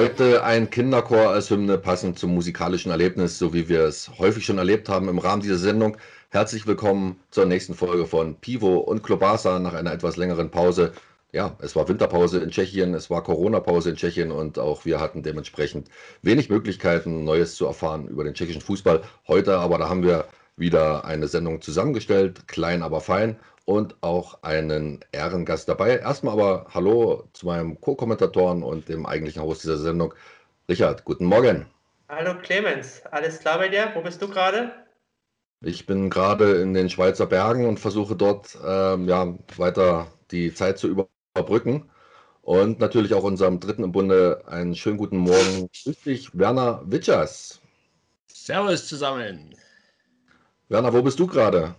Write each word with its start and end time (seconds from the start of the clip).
Heute 0.00 0.44
ein 0.44 0.70
Kinderchor 0.70 1.28
als 1.28 1.50
Hymne 1.50 1.76
passend 1.76 2.18
zum 2.18 2.32
musikalischen 2.32 2.90
Erlebnis, 2.90 3.38
so 3.38 3.52
wie 3.52 3.68
wir 3.68 3.80
es 3.82 4.10
häufig 4.18 4.46
schon 4.46 4.56
erlebt 4.56 4.88
haben 4.88 5.10
im 5.10 5.18
Rahmen 5.18 5.42
dieser 5.42 5.58
Sendung. 5.58 5.98
Herzlich 6.30 6.66
willkommen 6.66 7.20
zur 7.30 7.44
nächsten 7.44 7.74
Folge 7.74 8.06
von 8.06 8.34
Pivo 8.36 8.78
und 8.78 9.02
Klobasa 9.02 9.58
nach 9.58 9.74
einer 9.74 9.92
etwas 9.92 10.16
längeren 10.16 10.50
Pause. 10.50 10.94
Ja, 11.32 11.54
es 11.60 11.76
war 11.76 11.86
Winterpause 11.86 12.38
in 12.38 12.48
Tschechien, 12.48 12.94
es 12.94 13.10
war 13.10 13.22
Corona-Pause 13.22 13.90
in 13.90 13.96
Tschechien 13.96 14.30
und 14.32 14.58
auch 14.58 14.86
wir 14.86 15.00
hatten 15.00 15.22
dementsprechend 15.22 15.88
wenig 16.22 16.48
Möglichkeiten, 16.48 17.24
Neues 17.24 17.56
zu 17.56 17.66
erfahren 17.66 18.08
über 18.08 18.24
den 18.24 18.32
tschechischen 18.32 18.62
Fußball. 18.62 19.02
Heute 19.28 19.58
aber, 19.58 19.76
da 19.76 19.90
haben 19.90 20.02
wir 20.02 20.24
wieder 20.56 21.04
eine 21.04 21.28
Sendung 21.28 21.60
zusammengestellt, 21.60 22.48
klein 22.48 22.82
aber 22.82 23.02
fein 23.02 23.36
und 23.70 23.94
auch 24.00 24.42
einen 24.42 24.98
Ehrengast 25.12 25.68
dabei. 25.68 25.98
Erstmal 25.98 26.32
aber 26.32 26.66
Hallo 26.74 27.28
zu 27.34 27.46
meinem 27.46 27.80
Co-Kommentatoren 27.80 28.64
und 28.64 28.88
dem 28.88 29.06
eigentlichen 29.06 29.42
Host 29.42 29.62
dieser 29.62 29.78
Sendung, 29.78 30.12
Richard. 30.68 31.04
Guten 31.04 31.24
Morgen. 31.24 31.66
Hallo 32.08 32.34
Clemens, 32.42 33.00
alles 33.12 33.38
klar 33.38 33.58
bei 33.58 33.68
dir? 33.68 33.92
Wo 33.94 34.02
bist 34.02 34.20
du 34.20 34.28
gerade? 34.28 34.72
Ich 35.62 35.86
bin 35.86 36.10
gerade 36.10 36.60
in 36.60 36.74
den 36.74 36.90
Schweizer 36.90 37.26
Bergen 37.26 37.64
und 37.64 37.78
versuche 37.78 38.16
dort 38.16 38.58
ähm, 38.66 39.06
ja, 39.06 39.38
weiter 39.56 40.08
die 40.32 40.52
Zeit 40.52 40.76
zu 40.76 40.88
überbrücken. 40.88 41.88
Und 42.42 42.80
natürlich 42.80 43.14
auch 43.14 43.22
unserem 43.22 43.60
Dritten 43.60 43.84
im 43.84 43.92
Bunde 43.92 44.42
einen 44.48 44.74
schönen 44.74 44.96
guten 44.96 45.18
Morgen. 45.18 45.68
Grüß 45.84 46.00
dich, 46.00 46.36
Werner 46.36 46.82
Witschers. 46.86 47.60
Servus 48.26 48.88
zusammen. 48.88 49.54
Werner, 50.68 50.92
wo 50.92 51.02
bist 51.02 51.20
du 51.20 51.28
gerade? 51.28 51.76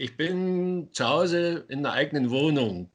Ich 0.00 0.16
bin 0.16 0.90
zu 0.92 1.08
Hause 1.08 1.64
in 1.66 1.82
der 1.82 1.90
eigenen 1.90 2.30
Wohnung. 2.30 2.88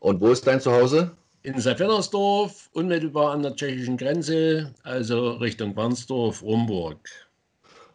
Und 0.00 0.20
wo 0.20 0.32
ist 0.32 0.44
dein 0.44 0.60
Zuhause? 0.60 1.12
In 1.44 1.60
Safennersdorf, 1.60 2.70
unmittelbar 2.72 3.30
an 3.30 3.44
der 3.44 3.54
tschechischen 3.54 3.96
Grenze, 3.96 4.74
also 4.82 5.30
Richtung 5.34 5.76
Warnsdorf, 5.76 6.42
Rumburg. 6.42 7.08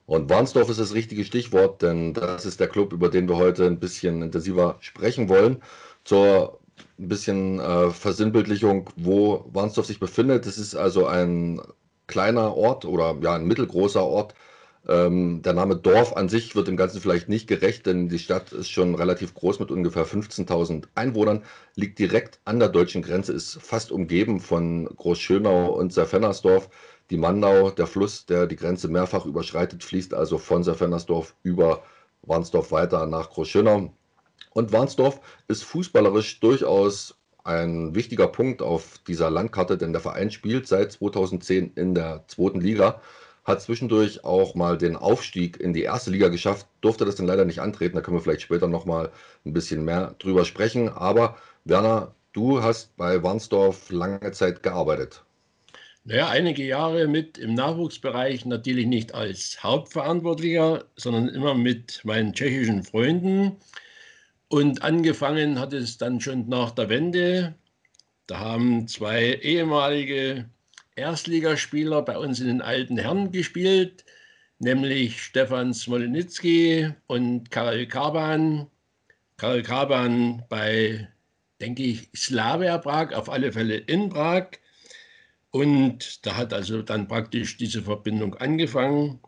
Und 0.06 0.30
Warnsdorf 0.30 0.70
ist 0.70 0.80
das 0.80 0.94
richtige 0.94 1.26
Stichwort, 1.26 1.82
denn 1.82 2.14
das 2.14 2.46
ist 2.46 2.62
der 2.62 2.70
Club, 2.70 2.94
über 2.94 3.10
den 3.10 3.28
wir 3.28 3.36
heute 3.36 3.66
ein 3.66 3.78
bisschen 3.78 4.22
intensiver 4.22 4.78
sprechen 4.80 5.28
wollen. 5.28 5.62
Zur 6.06 6.60
ein 6.98 7.10
bisschen 7.10 7.60
äh, 7.60 7.90
Versinnbildlichung, 7.90 8.90
wo 8.96 9.50
Warnsdorf 9.52 9.86
sich 9.86 10.00
befindet. 10.00 10.46
Es 10.46 10.58
ist 10.58 10.76
also 10.76 11.08
ein 11.08 11.60
kleiner 12.08 12.56
Ort 12.56 12.86
oder 12.86 13.18
ja 13.22 13.36
ein 13.36 13.48
mittelgroßer 13.48 14.02
Ort 14.02 14.34
ähm, 14.88 15.42
der 15.42 15.54
Name 15.54 15.76
Dorf 15.76 16.16
an 16.16 16.30
sich 16.30 16.56
wird 16.56 16.68
dem 16.68 16.78
Ganzen 16.78 17.02
vielleicht 17.02 17.28
nicht 17.28 17.48
gerecht, 17.48 17.86
denn 17.86 18.08
die 18.08 18.20
Stadt 18.20 18.54
ist 18.54 18.70
schon 18.70 18.96
relativ 18.96 19.34
groß 19.34 19.60
mit 19.60 19.70
ungefähr 19.70 20.06
15.000 20.06 20.86
Einwohnern, 20.96 21.44
liegt 21.76 22.00
direkt 22.00 22.40
an 22.46 22.60
der 22.60 22.70
deutschen 22.70 23.02
Grenze, 23.02 23.34
ist 23.34 23.62
fast 23.62 23.92
umgeben 23.92 24.40
von 24.40 24.86
Großschönau 24.86 25.74
und 25.74 25.92
Serfennersdorf. 25.92 26.70
Die 27.10 27.18
Mandau, 27.18 27.72
der 27.72 27.88
Fluss, 27.88 28.26
der 28.26 28.48
die 28.48 28.56
Grenze 28.56 28.88
mehrfach 28.88 29.26
überschreitet, 29.26 29.84
fließt 29.84 30.14
also 30.14 30.38
von 30.38 30.64
Serfennersdorf 30.64 31.36
über 31.44 31.84
Warnsdorf 32.22 32.72
weiter 32.72 33.06
nach 33.08 33.30
Großschönau. 33.30 33.94
Und 34.52 34.72
Warnsdorf 34.72 35.20
ist 35.48 35.64
fußballerisch 35.64 36.40
durchaus 36.40 37.16
ein 37.44 37.96
wichtiger 37.96 38.28
Punkt 38.28 38.62
auf 38.62 39.00
dieser 39.08 39.30
Landkarte, 39.30 39.78
denn 39.78 39.94
der 39.94 40.02
Verein 40.02 40.32
spielt 40.32 40.68
seit 40.68 40.94
2010 40.94 41.74
in 41.76 41.94
der 41.94 42.24
zweiten 42.28 42.60
Liga 42.60 43.02
hat 43.48 43.62
zwischendurch 43.62 44.26
auch 44.26 44.56
mal 44.56 44.78
den 44.78 44.98
Aufstieg 44.98 45.58
in 45.58 45.74
die 45.74 45.84
erste 45.84 46.12
Liga 46.12 46.28
geschafft, 46.28 46.68
durfte 46.82 47.06
das 47.06 47.16
dann 47.16 47.26
leider 47.26 47.46
nicht 47.46 47.62
antreten. 47.62 47.96
Da 47.96 48.02
können 48.02 48.18
wir 48.18 48.22
vielleicht 48.22 48.42
später 48.42 48.68
noch 48.68 48.86
mal 48.86 49.10
ein 49.46 49.54
bisschen 49.54 49.86
mehr 49.86 50.16
drüber 50.20 50.44
sprechen. 50.44 50.90
Aber 50.90 51.38
Werner, 51.64 52.14
du 52.34 52.62
hast 52.62 52.96
bei 52.98 53.24
Warnsdorf 53.24 53.90
lange 53.90 54.32
Zeit 54.34 54.64
gearbeitet. 54.64 55.24
Naja, 56.04 56.28
einige 56.30 56.64
Jahre 56.64 57.08
mit 57.08 57.38
im 57.38 57.54
Nachwuchsbereich, 57.54 58.46
natürlich 58.46 58.86
nicht 58.86 59.14
als 59.14 59.64
Hauptverantwortlicher, 59.64 60.86
sondern 60.96 61.30
immer 61.30 61.54
mit 61.54 62.02
meinen 62.04 62.34
tschechischen 62.34 62.84
Freunden. 62.84 63.58
Und 64.50 64.84
angefangen 64.84 65.60
hat 65.60 65.74
es 65.74 65.98
dann 65.98 66.20
schon 66.20 66.48
nach 66.50 66.72
der 66.72 66.90
Wende. 66.90 67.56
Da 68.28 68.40
haben 68.40 68.88
zwei 68.88 69.34
ehemalige 69.36 70.50
Erstligaspieler 70.98 72.02
bei 72.02 72.18
uns 72.18 72.40
in 72.40 72.48
den 72.48 72.62
alten 72.62 72.98
Herren 72.98 73.32
gespielt, 73.32 74.04
nämlich 74.60 75.22
Stefan 75.22 75.74
Smolenitzki 75.74 76.92
und 77.08 77.52
Karel 77.52 77.88
Karban. 77.88 78.68
Karel 79.38 79.62
Karban 79.62 80.44
bei, 80.50 81.08
denke 81.62 81.84
ich, 81.84 82.10
Slavia 82.16 82.78
Prag, 82.80 83.14
auf 83.14 83.30
alle 83.30 83.52
Fälle 83.52 83.78
in 83.78 84.10
Prag. 84.10 84.48
Und 85.52 86.26
da 86.26 86.36
hat 86.36 86.54
also 86.54 86.82
dann 86.82 87.08
praktisch 87.08 87.58
diese 87.58 87.84
Verbindung 87.84 88.36
angefangen. 88.36 89.20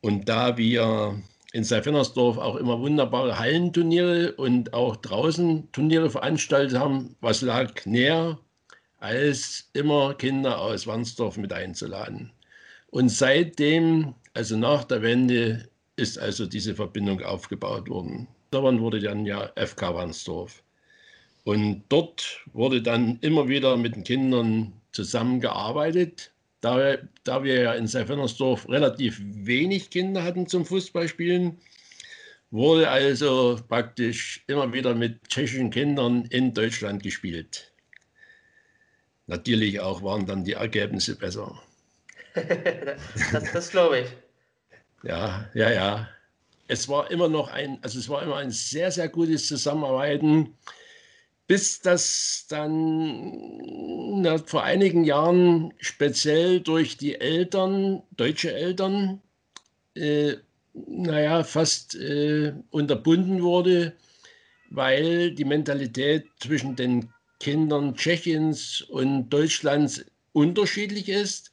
Und 0.00 0.28
da 0.28 0.56
wir 0.56 1.22
in 1.52 1.64
Seifernersdorf 1.64 2.38
auch 2.38 2.56
immer 2.56 2.80
wunderbare 2.80 3.38
Hallenturniere 3.38 4.32
und 4.32 4.72
auch 4.72 4.96
draußen 4.96 5.70
Turniere 5.72 6.10
veranstaltet 6.10 6.78
haben, 6.78 7.16
was 7.20 7.42
lag 7.42 7.84
näher, 7.86 8.38
als 9.00 9.68
immer 9.72 10.14
Kinder 10.14 10.60
aus 10.60 10.86
Warnsdorf 10.86 11.36
mit 11.36 11.52
einzuladen. 11.52 12.30
Und 12.90 13.08
seitdem, 13.08 14.14
also 14.34 14.56
nach 14.56 14.84
der 14.84 15.02
Wende, 15.02 15.68
ist 15.96 16.18
also 16.18 16.46
diese 16.46 16.74
Verbindung 16.74 17.22
aufgebaut 17.22 17.88
worden. 17.88 18.28
Daran 18.50 18.80
wurde 18.80 19.00
dann 19.00 19.26
ja 19.26 19.50
FK 19.56 19.94
Warnsdorf. 19.94 20.62
Und 21.44 21.84
dort 21.88 22.40
wurde 22.52 22.82
dann 22.82 23.18
immer 23.22 23.48
wieder 23.48 23.76
mit 23.76 23.96
den 23.96 24.04
Kindern 24.04 24.72
zusammengearbeitet. 24.92 26.32
Da, 26.60 26.96
da 27.24 27.42
wir 27.42 27.60
ja 27.62 27.72
in 27.72 27.86
Seifernersdorf 27.86 28.68
relativ 28.68 29.20
wenig 29.22 29.90
Kinder 29.90 30.22
hatten 30.22 30.46
zum 30.46 30.66
Fußballspielen, 30.66 31.58
wurde 32.50 32.90
also 32.90 33.58
praktisch 33.68 34.44
immer 34.46 34.72
wieder 34.72 34.94
mit 34.94 35.28
tschechischen 35.28 35.70
Kindern 35.70 36.26
in 36.26 36.52
Deutschland 36.52 37.02
gespielt. 37.02 37.72
Natürlich 39.30 39.78
auch 39.78 40.02
waren 40.02 40.26
dann 40.26 40.42
die 40.42 40.54
Ergebnisse 40.54 41.14
besser. 41.14 41.56
das, 42.34 43.52
das 43.52 43.70
glaube 43.70 44.00
ich. 44.00 44.08
Ja, 45.04 45.48
ja, 45.54 45.70
ja. 45.70 46.08
Es 46.66 46.88
war 46.88 47.08
immer 47.12 47.28
noch 47.28 47.48
ein, 47.48 47.78
also 47.80 48.00
es 48.00 48.08
war 48.08 48.24
immer 48.24 48.38
ein 48.38 48.50
sehr, 48.50 48.90
sehr 48.90 49.08
gutes 49.08 49.46
Zusammenarbeiten, 49.46 50.56
bis 51.46 51.80
das 51.80 52.46
dann 52.48 54.20
na, 54.20 54.38
vor 54.38 54.64
einigen 54.64 55.04
Jahren 55.04 55.74
speziell 55.78 56.58
durch 56.58 56.96
die 56.96 57.20
Eltern, 57.20 58.02
deutsche 58.16 58.52
Eltern, 58.52 59.22
äh, 59.94 60.34
naja, 60.74 61.44
fast 61.44 61.94
äh, 61.94 62.52
unterbunden 62.70 63.42
wurde, 63.42 63.92
weil 64.70 65.30
die 65.30 65.44
Mentalität 65.44 66.26
zwischen 66.40 66.74
den 66.74 67.12
Kindern 67.40 67.96
Tschechiens 67.96 68.82
und 68.82 69.30
Deutschlands 69.30 70.04
unterschiedlich 70.32 71.08
ist. 71.08 71.52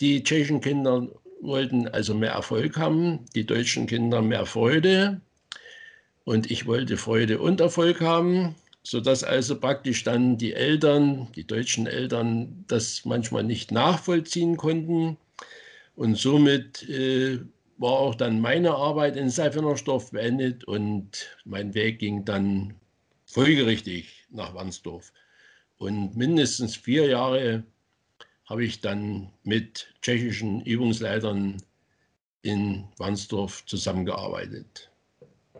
Die 0.00 0.22
tschechischen 0.22 0.60
Kinder 0.60 1.08
wollten 1.40 1.88
also 1.88 2.14
mehr 2.14 2.32
Erfolg 2.32 2.76
haben, 2.76 3.24
die 3.34 3.46
deutschen 3.46 3.86
Kinder 3.86 4.22
mehr 4.22 4.46
Freude. 4.46 5.20
Und 6.24 6.50
ich 6.50 6.66
wollte 6.66 6.98
Freude 6.98 7.40
und 7.40 7.60
Erfolg 7.60 8.02
haben, 8.02 8.54
sodass 8.82 9.24
also 9.24 9.58
praktisch 9.58 10.04
dann 10.04 10.36
die 10.36 10.52
Eltern, 10.52 11.28
die 11.34 11.46
deutschen 11.46 11.86
Eltern, 11.86 12.64
das 12.68 13.04
manchmal 13.06 13.42
nicht 13.42 13.72
nachvollziehen 13.72 14.58
konnten. 14.58 15.16
Und 15.96 16.16
somit 16.18 16.88
äh, 16.88 17.40
war 17.78 17.92
auch 17.92 18.14
dann 18.14 18.40
meine 18.40 18.72
Arbeit 18.72 19.16
in 19.16 19.30
Seifenersdorf 19.30 20.10
beendet 20.10 20.64
und 20.64 21.38
mein 21.46 21.72
Weg 21.72 21.98
ging 21.98 22.26
dann 22.26 22.74
folgerichtig 23.24 24.19
nach 24.30 24.54
Wandsdorf. 24.54 25.12
Und 25.78 26.16
mindestens 26.16 26.76
vier 26.76 27.06
Jahre 27.06 27.64
habe 28.46 28.64
ich 28.64 28.80
dann 28.80 29.32
mit 29.44 29.94
tschechischen 30.02 30.60
Übungsleitern 30.62 31.62
in 32.42 32.88
Wandsdorf 32.98 33.64
zusammengearbeitet. 33.66 34.90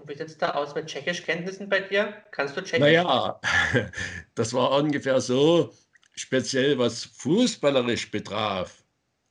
wie 0.07 0.17
sieht 0.17 0.27
es 0.27 0.39
da 0.39 0.51
aus 0.53 0.75
mit 0.75 0.87
Tschechischkenntnissen 0.87 1.69
bei 1.69 1.81
dir? 1.81 2.15
Kannst 2.33 2.57
du 2.57 2.63
Tschechisch? 2.63 2.81
Naja, 2.81 3.41
das 4.35 4.53
war 4.53 4.73
ungefähr 4.73 5.21
so, 5.21 5.73
speziell 6.15 6.79
was 6.79 7.05
fußballerisch 7.05 8.11
betraf, 8.11 8.83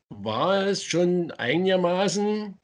war 0.09 0.68
es 0.68 0.83
schon 0.83 1.31
einigermaßen. 1.31 2.57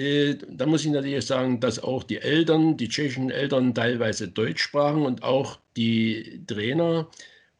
Äh, 0.00 0.38
da 0.48 0.64
muss 0.64 0.84
ich 0.84 0.90
natürlich 0.90 1.26
sagen, 1.26 1.60
dass 1.60 1.78
auch 1.78 2.04
die 2.04 2.18
Eltern, 2.18 2.76
die 2.78 2.88
tschechischen 2.88 3.30
Eltern 3.30 3.74
teilweise 3.74 4.28
Deutsch 4.28 4.62
sprachen 4.62 5.04
und 5.04 5.22
auch 5.22 5.58
die 5.76 6.42
Trainer. 6.46 7.10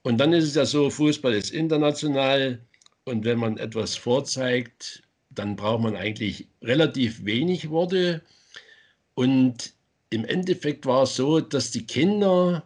Und 0.02 0.18
dann 0.18 0.32
ist 0.32 0.44
es 0.44 0.54
ja 0.54 0.64
so, 0.64 0.88
Fußball 0.88 1.34
ist 1.34 1.50
international 1.50 2.60
und 3.04 3.24
wenn 3.24 3.38
man 3.38 3.58
etwas 3.58 3.96
vorzeigt, 3.96 5.02
dann 5.28 5.56
braucht 5.56 5.82
man 5.82 5.96
eigentlich 5.96 6.48
relativ 6.62 7.24
wenig 7.26 7.68
Worte. 7.70 8.22
Und 9.14 9.74
im 10.08 10.24
Endeffekt 10.24 10.86
war 10.86 11.02
es 11.02 11.16
so, 11.16 11.40
dass 11.40 11.70
die 11.70 11.86
Kinder 11.86 12.64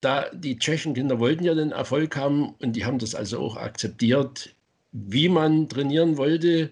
da 0.00 0.30
die 0.32 0.56
tschechischen 0.56 0.94
Kinder 0.94 1.18
wollten 1.18 1.42
ja 1.44 1.54
den 1.54 1.72
Erfolg 1.72 2.14
haben 2.14 2.54
und 2.60 2.74
die 2.76 2.84
haben 2.84 3.00
das 3.00 3.16
also 3.16 3.40
auch 3.40 3.56
akzeptiert, 3.56 4.54
wie 4.92 5.28
man 5.28 5.68
trainieren 5.68 6.16
wollte. 6.16 6.70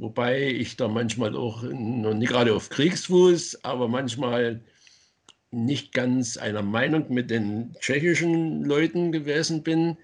Wobei 0.00 0.48
ich 0.48 0.76
da 0.76 0.88
manchmal 0.88 1.36
auch, 1.36 1.62
noch 1.62 2.14
nicht 2.14 2.30
gerade 2.30 2.54
auf 2.54 2.70
Kriegsfuß, 2.70 3.64
aber 3.64 3.86
manchmal 3.86 4.62
nicht 5.50 5.92
ganz 5.92 6.38
einer 6.38 6.62
Meinung 6.62 7.12
mit 7.12 7.30
den 7.30 7.76
tschechischen 7.80 8.64
Leuten 8.64 9.12
gewesen 9.12 9.62
bin, 9.62 9.98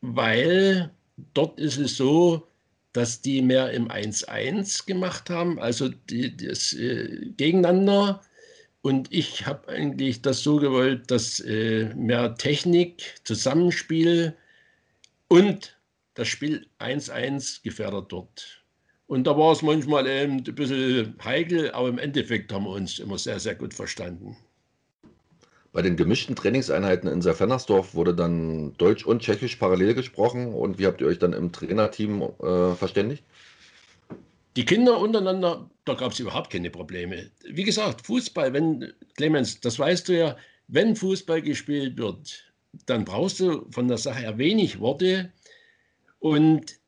weil 0.00 0.90
dort 1.32 1.60
ist 1.60 1.76
es 1.76 1.96
so, 1.96 2.48
dass 2.92 3.22
die 3.22 3.40
mehr 3.40 3.70
im 3.70 3.88
1-1 3.88 4.84
gemacht 4.86 5.30
haben, 5.30 5.60
also 5.60 5.88
die, 5.88 6.36
das 6.36 6.72
äh, 6.72 7.30
Gegeneinander. 7.36 8.22
Und 8.82 9.12
ich 9.12 9.46
habe 9.46 9.68
eigentlich 9.68 10.22
das 10.22 10.42
so 10.42 10.56
gewollt, 10.56 11.08
dass 11.08 11.38
äh, 11.38 11.94
mehr 11.94 12.34
Technik, 12.34 13.14
Zusammenspiel 13.22 14.36
und 15.28 15.78
das 16.14 16.26
Spiel 16.26 16.66
1-1 16.80 17.62
gefährdet 17.62 18.10
wird. 18.10 18.59
Und 19.10 19.24
da 19.24 19.36
war 19.36 19.50
es 19.50 19.60
manchmal 19.62 20.06
eben 20.06 20.36
ein 20.36 20.54
bisschen 20.54 21.16
heikel, 21.24 21.72
aber 21.72 21.88
im 21.88 21.98
Endeffekt 21.98 22.52
haben 22.52 22.62
wir 22.62 22.70
uns 22.70 23.00
immer 23.00 23.18
sehr, 23.18 23.40
sehr 23.40 23.56
gut 23.56 23.74
verstanden. 23.74 24.36
Bei 25.72 25.82
den 25.82 25.96
gemischten 25.96 26.36
Trainingseinheiten 26.36 27.10
in 27.10 27.20
Serfennersdorf 27.20 27.92
wurde 27.96 28.14
dann 28.14 28.72
Deutsch 28.78 29.04
und 29.04 29.20
Tschechisch 29.20 29.56
parallel 29.56 29.94
gesprochen. 29.94 30.54
Und 30.54 30.78
wie 30.78 30.86
habt 30.86 31.00
ihr 31.00 31.08
euch 31.08 31.18
dann 31.18 31.32
im 31.32 31.50
Trainerteam 31.50 32.22
äh, 32.22 32.76
verständigt? 32.76 33.24
Die 34.54 34.64
Kinder 34.64 35.00
untereinander, 35.00 35.68
da 35.84 35.94
gab 35.94 36.12
es 36.12 36.20
überhaupt 36.20 36.50
keine 36.50 36.70
Probleme. 36.70 37.32
Wie 37.48 37.64
gesagt, 37.64 38.06
Fußball, 38.06 38.52
wenn, 38.52 38.92
Clemens, 39.16 39.58
das 39.58 39.76
weißt 39.76 40.08
du 40.08 40.16
ja, 40.16 40.36
wenn 40.68 40.94
Fußball 40.94 41.42
gespielt 41.42 41.98
wird, 41.98 42.44
dann 42.86 43.04
brauchst 43.04 43.40
du 43.40 43.66
von 43.72 43.88
der 43.88 43.98
Sache 43.98 44.20
her 44.20 44.38
wenig 44.38 44.78
Worte. 44.78 45.32
Und 46.20 46.79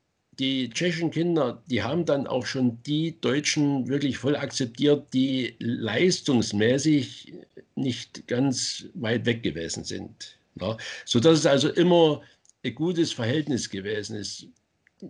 die 0.43 0.71
tschechischen 0.71 1.13
Kinder, 1.13 1.63
die 1.71 1.85
haben 1.85 2.05
dann 2.05 2.27
auch 2.27 2.47
schon 2.47 2.83
die 2.83 3.21
Deutschen 3.21 3.87
wirklich 3.87 4.19
voll 4.19 4.35
akzeptiert, 4.35 5.15
die 5.15 5.55
leistungsmäßig 5.61 7.33
nicht 7.77 8.27
ganz 8.27 8.87
weit 8.95 9.25
weg 9.25 9.45
gewesen 9.45 9.85
sind. 9.85 10.37
Ja, 10.61 10.77
sodass 11.05 11.39
es 11.39 11.47
also 11.47 11.69
immer 11.69 12.23
ein 12.65 12.75
gutes 12.75 13.13
Verhältnis 13.13 13.71
gewesen 13.71 14.17
ist. 14.17 14.49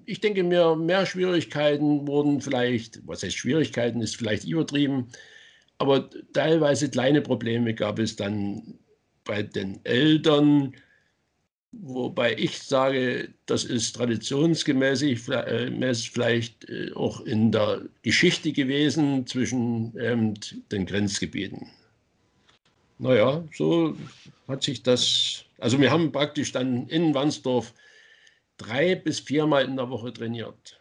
Ich 0.05 0.21
denke 0.21 0.43
mir, 0.43 0.77
mehr 0.77 1.07
Schwierigkeiten 1.07 2.07
wurden 2.07 2.43
vielleicht, 2.43 3.01
was 3.07 3.23
heißt 3.23 3.37
Schwierigkeiten, 3.37 4.03
ist 4.03 4.17
vielleicht 4.17 4.45
übertrieben, 4.45 5.09
aber 5.79 6.11
teilweise 6.35 6.91
kleine 6.91 7.23
Probleme 7.23 7.73
gab 7.73 7.99
es 7.99 8.17
dann 8.17 8.79
bei 9.25 9.43
den 9.43 9.81
Eltern, 9.85 10.75
Wobei 11.73 12.37
ich 12.37 12.59
sage, 12.59 13.33
das 13.47 13.65
ist 13.65 13.97
traditionsgemäß 13.97 15.03
äh, 15.03 15.95
vielleicht 15.95 16.69
äh, 16.69 16.93
auch 16.95 17.23
in 17.23 17.51
der 17.51 17.83
Geschichte 18.03 18.53
gewesen 18.53 19.27
zwischen 19.27 19.95
ähm, 19.99 20.35
den 20.71 20.85
Grenzgebieten. 20.85 21.71
Naja, 22.99 23.43
so 23.55 23.97
hat 24.47 24.63
sich 24.63 24.83
das, 24.83 25.45
also 25.59 25.81
wir 25.81 25.91
haben 25.91 26.13
praktisch 26.13 26.53
dann 26.53 26.87
in 26.89 27.15
Wandsdorf 27.15 27.73
drei 28.59 28.95
bis 28.95 29.21
viermal 29.21 29.65
in 29.65 29.77
der 29.77 29.89
Woche 29.89 30.13
trainiert. 30.13 30.79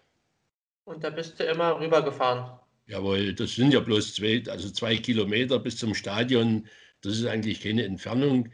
Und 0.83 1.03
da 1.03 1.09
bist 1.09 1.39
du 1.39 1.45
immer 1.45 1.79
rübergefahren? 1.79 2.59
Jawohl, 2.87 3.33
das 3.33 3.55
sind 3.55 3.73
ja 3.73 3.79
bloß 3.79 4.15
zwei, 4.15 4.43
also 4.49 4.69
zwei 4.69 4.97
Kilometer 4.97 5.57
bis 5.57 5.77
zum 5.77 5.95
Stadion. 5.95 6.67
Das 7.01 7.13
ist 7.17 7.25
eigentlich 7.25 7.61
keine 7.61 7.85
Entfernung. 7.85 8.49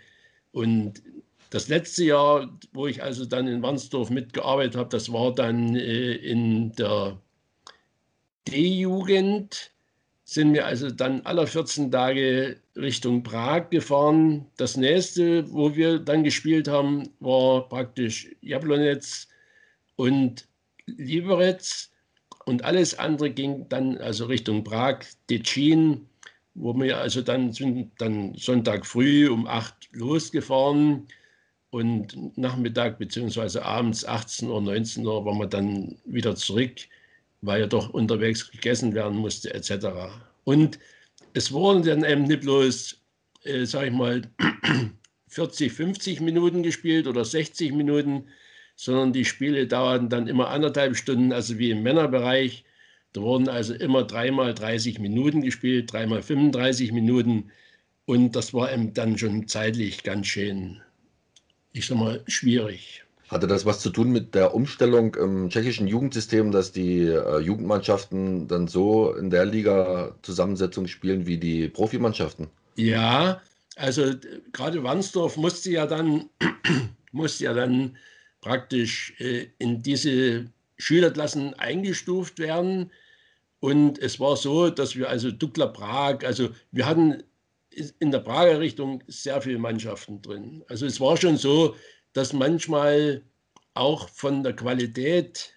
Und 0.51 1.01
das 1.49 1.67
letzte 1.69 2.03
Jahr, 2.05 2.49
wo 2.73 2.87
ich 2.87 3.03
also 3.03 3.25
dann 3.25 3.47
in 3.47 3.61
Wandsdorf 3.61 4.09
mitgearbeitet 4.09 4.75
habe, 4.75 4.89
das 4.89 5.11
war 5.11 5.33
dann 5.33 5.75
äh, 5.75 6.13
in 6.13 6.73
der 6.73 7.17
D-Jugend, 8.47 9.71
sind 10.23 10.53
wir 10.53 10.65
also 10.65 10.91
dann 10.91 11.21
alle 11.21 11.47
14 11.47 11.89
Tage 11.89 12.57
Richtung 12.75 13.23
Prag 13.23 13.69
gefahren. 13.69 14.45
Das 14.57 14.75
nächste, 14.75 15.49
wo 15.53 15.75
wir 15.75 15.99
dann 15.99 16.23
gespielt 16.23 16.67
haben, 16.67 17.09
war 17.21 17.67
praktisch 17.69 18.29
Jablonetz 18.41 19.29
und 19.95 20.45
Liberec. 20.85 21.89
Und 22.45 22.63
alles 22.65 22.97
andere 22.99 23.29
ging 23.29 23.67
dann 23.69 23.97
also 23.97 24.25
Richtung 24.25 24.65
Prag, 24.65 24.99
Decin, 25.29 26.07
wo 26.55 26.73
wir 26.73 26.97
also 26.97 27.21
dann 27.21 27.53
sind 27.53 27.91
dann 27.97 28.35
Sonntag 28.35 28.85
früh 28.85 29.29
um 29.29 29.47
8 29.47 29.89
losgefahren 29.93 31.07
und 31.77 32.37
Nachmittag 32.37 32.97
bzw. 32.97 33.59
abends 33.59 34.03
18 34.03 34.49
Uhr, 34.49 34.61
19 34.61 35.05
Uhr 35.05 35.25
waren 35.25 35.37
wir 35.37 35.47
dann 35.47 35.95
wieder 36.05 36.35
zurück, 36.35 36.71
weil 37.41 37.61
ja 37.61 37.67
doch 37.67 37.91
unterwegs 37.91 38.49
gegessen 38.51 38.95
werden 38.95 39.17
musste 39.17 39.53
etc. 39.53 39.87
Und 40.43 40.79
es 41.33 41.51
wurden 41.51 41.83
dann 41.83 42.03
eben 42.03 42.23
nicht 42.23 42.41
bloß, 42.41 42.99
äh, 43.43 43.65
sag 43.65 43.87
ich 43.87 43.93
mal, 43.93 44.23
40, 45.27 45.71
50 45.71 46.21
Minuten 46.21 46.63
gespielt 46.63 47.05
oder 47.05 47.23
60 47.23 47.73
Minuten, 47.73 48.25
sondern 48.75 49.13
die 49.13 49.25
Spiele 49.25 49.67
dauerten 49.67 50.09
dann 50.09 50.27
immer 50.27 50.49
anderthalb 50.49 50.95
Stunden, 50.97 51.31
also 51.31 51.59
wie 51.59 51.69
im 51.71 51.83
Männerbereich. 51.83 52.63
Da 53.13 53.21
wurden 53.21 53.49
also 53.49 53.75
immer 53.75 54.03
dreimal 54.03 54.53
30 54.55 54.99
Minuten 54.99 55.41
gespielt, 55.41 55.93
dreimal 55.93 56.23
35 56.23 56.91
Minuten. 56.91 57.51
Und 58.05 58.35
das 58.35 58.53
war 58.53 58.73
eben 58.73 58.93
dann 58.93 59.17
schon 59.17 59.47
zeitlich 59.47 60.03
ganz 60.03 60.27
schön 60.27 60.81
ich 61.77 61.87
sag 61.87 61.97
mal, 61.97 62.23
schwierig. 62.27 63.03
Hatte 63.29 63.47
das 63.47 63.65
was 63.65 63.79
zu 63.81 63.89
tun 63.89 64.11
mit 64.11 64.35
der 64.35 64.53
Umstellung 64.53 65.13
im 65.15 65.49
tschechischen 65.49 65.87
Jugendsystem, 65.87 66.51
dass 66.51 66.71
die 66.71 67.01
äh, 67.01 67.39
Jugendmannschaften 67.39 68.47
dann 68.47 68.67
so 68.67 69.13
in 69.13 69.29
der 69.29 69.45
Liga-Zusammensetzung 69.45 70.87
spielen 70.87 71.27
wie 71.27 71.37
die 71.37 71.67
Profimannschaften? 71.67 72.47
Ja, 72.75 73.41
also 73.75 74.13
gerade 74.53 74.83
Wandsdorf 74.83 75.35
musste 75.35 75.71
ja 75.71 75.85
dann, 75.85 76.29
musste 77.11 77.43
ja 77.43 77.53
dann 77.53 77.97
praktisch 78.39 79.13
äh, 79.19 79.47
in 79.59 79.83
diese 79.83 80.45
Schülerklassen 80.77 81.53
eingestuft 81.55 82.39
werden. 82.39 82.91
Und 83.59 83.99
es 83.99 84.19
war 84.19 84.37
so, 84.37 84.69
dass 84.69 84.95
wir 84.95 85.09
also 85.09 85.31
Dukla 85.31 85.65
Prag, 85.67 86.23
also 86.23 86.49
wir 86.71 86.85
hatten 86.85 87.23
in 87.99 88.11
der 88.11 88.19
Prager 88.19 88.59
Richtung 88.59 89.03
sehr 89.07 89.41
viele 89.41 89.59
Mannschaften 89.59 90.21
drin. 90.21 90.63
Also 90.67 90.85
es 90.85 90.99
war 90.99 91.17
schon 91.17 91.37
so, 91.37 91.75
dass 92.13 92.33
manchmal 92.33 93.23
auch 93.73 94.09
von 94.09 94.43
der 94.43 94.53
Qualität 94.53 95.53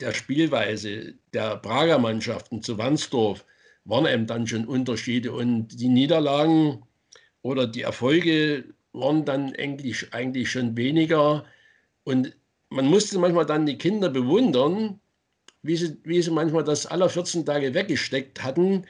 der 0.00 0.12
Spielweise 0.12 1.14
der 1.32 1.56
Prager 1.56 1.98
Mannschaften 1.98 2.62
zu 2.62 2.78
Wandsdorf 2.78 3.44
waren 3.84 4.06
eben 4.06 4.26
dann 4.26 4.46
schon 4.46 4.66
Unterschiede 4.66 5.32
und 5.32 5.68
die 5.68 5.88
Niederlagen 5.88 6.82
oder 7.42 7.66
die 7.66 7.82
Erfolge 7.82 8.64
waren 8.92 9.24
dann 9.24 9.54
eigentlich, 9.56 10.12
eigentlich 10.12 10.50
schon 10.50 10.76
weniger 10.76 11.44
und 12.04 12.36
man 12.70 12.86
musste 12.86 13.18
manchmal 13.18 13.46
dann 13.46 13.66
die 13.66 13.78
Kinder 13.78 14.08
bewundern, 14.08 15.00
wie 15.62 15.76
sie, 15.76 15.96
wie 16.04 16.20
sie 16.20 16.30
manchmal 16.30 16.64
das 16.64 16.86
aller 16.86 17.08
14 17.08 17.46
Tage 17.46 17.72
weggesteckt 17.72 18.42
hatten. 18.42 18.84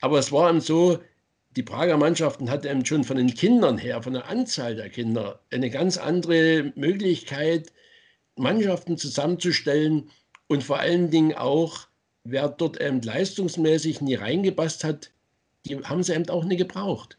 Aber 0.00 0.18
es 0.18 0.32
war 0.32 0.50
eben 0.50 0.60
so, 0.60 0.98
die 1.56 1.62
Prager 1.62 1.96
Mannschaften 1.96 2.50
hatten 2.50 2.84
schon 2.86 3.04
von 3.04 3.16
den 3.16 3.34
Kindern 3.34 3.76
her, 3.76 4.02
von 4.02 4.12
der 4.12 4.28
Anzahl 4.28 4.76
der 4.76 4.88
Kinder, 4.88 5.40
eine 5.50 5.70
ganz 5.70 5.98
andere 5.98 6.72
Möglichkeit, 6.76 7.72
Mannschaften 8.36 8.96
zusammenzustellen 8.96 10.10
und 10.46 10.62
vor 10.62 10.78
allen 10.78 11.10
Dingen 11.10 11.34
auch, 11.34 11.88
wer 12.24 12.48
dort 12.48 12.80
eben 12.80 13.02
leistungsmäßig 13.02 14.00
nie 14.00 14.14
reingepasst 14.14 14.84
hat, 14.84 15.10
die 15.66 15.78
haben 15.78 16.02
sie 16.02 16.14
eben 16.14 16.28
auch 16.28 16.44
nie 16.44 16.56
gebraucht. 16.56 17.16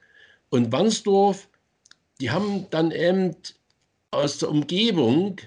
Und 0.49 0.71
Wandsdorf, 0.71 1.47
die 2.19 2.31
haben 2.31 2.67
dann 2.69 2.91
eben 2.91 3.35
aus 4.11 4.37
der 4.37 4.49
Umgebung 4.49 5.37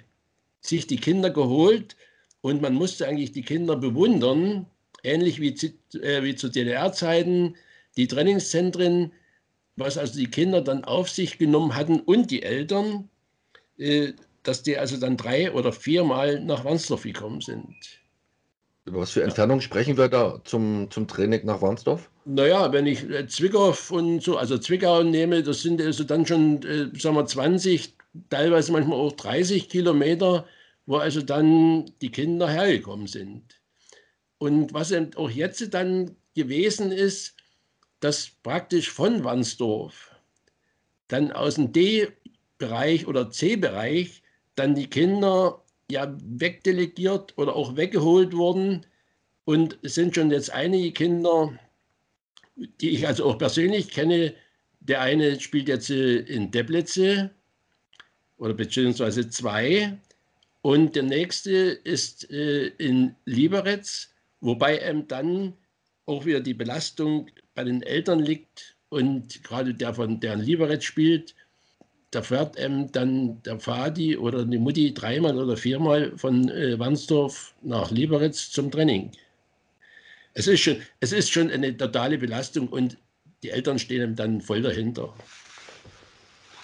sich 0.60 0.86
die 0.86 0.96
Kinder 0.96 1.30
geholt 1.30 1.96
und 2.40 2.62
man 2.62 2.74
musste 2.74 3.06
eigentlich 3.06 3.32
die 3.32 3.42
Kinder 3.42 3.76
bewundern, 3.76 4.66
ähnlich 5.02 5.40
wie 5.40 5.54
äh, 5.98 6.22
wie 6.22 6.34
zu 6.34 6.48
DDR-Zeiten 6.48 7.56
die 7.96 8.08
Trainingszentren, 8.08 9.12
was 9.76 9.98
also 9.98 10.18
die 10.18 10.30
Kinder 10.30 10.60
dann 10.60 10.84
auf 10.84 11.08
sich 11.10 11.38
genommen 11.38 11.74
hatten 11.74 12.00
und 12.00 12.30
die 12.30 12.42
Eltern, 12.42 13.08
äh, 13.78 14.12
dass 14.42 14.62
die 14.62 14.76
also 14.78 14.96
dann 14.96 15.16
drei 15.16 15.52
oder 15.52 15.72
viermal 15.72 16.40
nach 16.40 16.64
Warnsdorf 16.64 17.02
gekommen 17.02 17.40
sind. 17.40 17.74
Über 18.86 19.00
was 19.00 19.12
für 19.12 19.22
Entfernung 19.22 19.62
sprechen 19.62 19.96
wir 19.96 20.08
da 20.08 20.40
zum, 20.44 20.90
zum 20.90 21.08
Training 21.08 21.46
nach 21.46 21.62
Warnsdorf? 21.62 22.10
Naja, 22.26 22.70
wenn 22.70 22.86
ich 22.86 23.08
äh, 23.08 23.26
Zwickau 23.26 23.74
und 23.90 24.22
so, 24.22 24.36
also 24.36 24.58
Zwickau 24.58 25.02
nehme, 25.02 25.42
das 25.42 25.62
sind 25.62 25.80
also 25.80 26.04
dann 26.04 26.26
schon, 26.26 26.62
äh, 26.62 26.98
sagen 26.98 27.16
wir, 27.16 27.24
20, 27.24 27.94
teilweise 28.28 28.72
manchmal 28.72 28.98
auch 28.98 29.12
30 29.12 29.70
Kilometer, 29.70 30.46
wo 30.84 30.96
also 30.96 31.22
dann 31.22 31.90
die 32.02 32.10
Kinder 32.10 32.48
hergekommen 32.48 33.06
sind. 33.06 33.42
Und 34.36 34.74
was 34.74 34.90
eben 34.90 35.14
auch 35.16 35.30
jetzt 35.30 35.72
dann 35.72 36.16
gewesen 36.34 36.92
ist, 36.92 37.33
dass 38.04 38.28
praktisch 38.42 38.90
von 38.90 39.24
Wandsdorf 39.24 40.14
dann 41.08 41.32
aus 41.32 41.54
dem 41.54 41.72
D, 41.72 42.08
Bereich 42.58 43.06
oder 43.06 43.30
C-Bereich 43.30 44.22
dann 44.56 44.74
die 44.74 44.90
Kinder 44.90 45.64
ja 45.90 46.14
wegdelegiert 46.22 47.32
oder 47.38 47.56
auch 47.56 47.76
weggeholt 47.76 48.36
worden. 48.36 48.84
Und 49.46 49.78
es 49.80 49.94
sind 49.94 50.14
schon 50.14 50.30
jetzt 50.30 50.52
einige 50.52 50.92
Kinder, 50.92 51.58
die 52.56 52.90
ich 52.90 53.06
also 53.06 53.24
auch 53.24 53.38
persönlich 53.38 53.88
kenne. 53.88 54.34
Der 54.80 55.00
eine 55.00 55.40
spielt 55.40 55.68
jetzt 55.68 55.88
äh, 55.88 56.18
in 56.18 56.50
Deblitze 56.50 57.30
oder 58.36 58.52
beziehungsweise 58.52 59.30
zwei. 59.30 59.98
Und 60.60 60.94
der 60.94 61.04
nächste 61.04 61.52
ist 61.52 62.30
äh, 62.30 62.66
in 62.66 63.16
Liberec, 63.24 63.86
wobei 64.40 64.76
dann 65.08 65.54
auch 66.04 66.26
wieder 66.26 66.40
die 66.40 66.52
Belastung 66.52 67.30
bei 67.54 67.64
den 67.64 67.82
Eltern 67.82 68.20
liegt 68.20 68.76
und 68.88 69.42
gerade 69.44 69.74
der 69.74 69.94
von 69.94 70.20
der 70.20 70.34
in 70.34 70.40
Liberec 70.40 70.82
spielt, 70.82 71.34
da 72.10 72.22
fährt 72.22 72.58
ähm, 72.58 72.90
dann 72.92 73.42
der 73.42 73.58
Fadi 73.58 74.16
oder 74.16 74.44
die 74.44 74.58
Mutti 74.58 74.94
dreimal 74.94 75.36
oder 75.36 75.56
viermal 75.56 76.16
von 76.16 76.48
äh, 76.48 76.78
Wandsdorf 76.78 77.54
nach 77.62 77.90
Liberec 77.90 78.34
zum 78.34 78.70
Training. 78.70 79.10
Es 80.34 80.46
ist, 80.46 80.60
schon, 80.60 80.76
es 81.00 81.12
ist 81.12 81.30
schon 81.30 81.50
eine 81.50 81.76
totale 81.76 82.18
Belastung 82.18 82.68
und 82.68 82.96
die 83.42 83.50
Eltern 83.50 83.78
stehen 83.78 84.16
dann 84.16 84.40
voll 84.40 84.62
dahinter. 84.62 85.14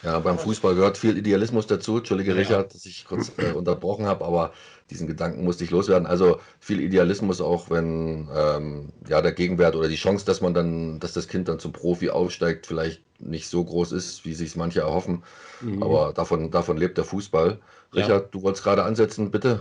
Ja, 0.02 0.18
beim 0.18 0.38
Fußball 0.38 0.74
gehört 0.74 0.96
viel 0.96 1.18
Idealismus 1.18 1.66
dazu. 1.66 1.98
Entschuldige, 1.98 2.32
ja. 2.32 2.38
Richard, 2.38 2.74
dass 2.74 2.86
ich 2.86 3.04
kurz 3.04 3.32
äh, 3.36 3.52
unterbrochen 3.52 4.06
habe, 4.06 4.24
aber 4.24 4.52
diesen 4.88 5.06
Gedanken 5.06 5.44
musste 5.44 5.64
ich 5.64 5.70
loswerden. 5.70 6.06
Also 6.06 6.40
viel 6.58 6.80
Idealismus 6.80 7.40
auch, 7.40 7.70
wenn 7.70 8.28
ähm, 8.34 8.92
ja 9.08 9.20
der 9.20 9.32
Gegenwert 9.32 9.76
oder 9.76 9.88
die 9.88 9.96
Chance, 9.96 10.24
dass 10.24 10.40
man 10.40 10.54
dann, 10.54 11.00
dass 11.00 11.12
das 11.12 11.28
Kind 11.28 11.48
dann 11.48 11.58
zum 11.58 11.72
Profi 11.72 12.10
aufsteigt, 12.10 12.66
vielleicht 12.66 13.02
nicht 13.20 13.48
so 13.48 13.62
groß 13.62 13.92
ist, 13.92 14.24
wie 14.24 14.34
sich 14.34 14.56
manche 14.56 14.80
erhoffen. 14.80 15.22
Mhm. 15.60 15.82
Aber 15.82 16.12
davon, 16.12 16.50
davon 16.50 16.78
lebt 16.78 16.96
der 16.96 17.04
Fußball. 17.04 17.58
Richard, 17.94 18.22
ja. 18.22 18.28
du 18.30 18.42
wolltest 18.42 18.64
gerade 18.64 18.84
ansetzen, 18.84 19.30
bitte. 19.30 19.60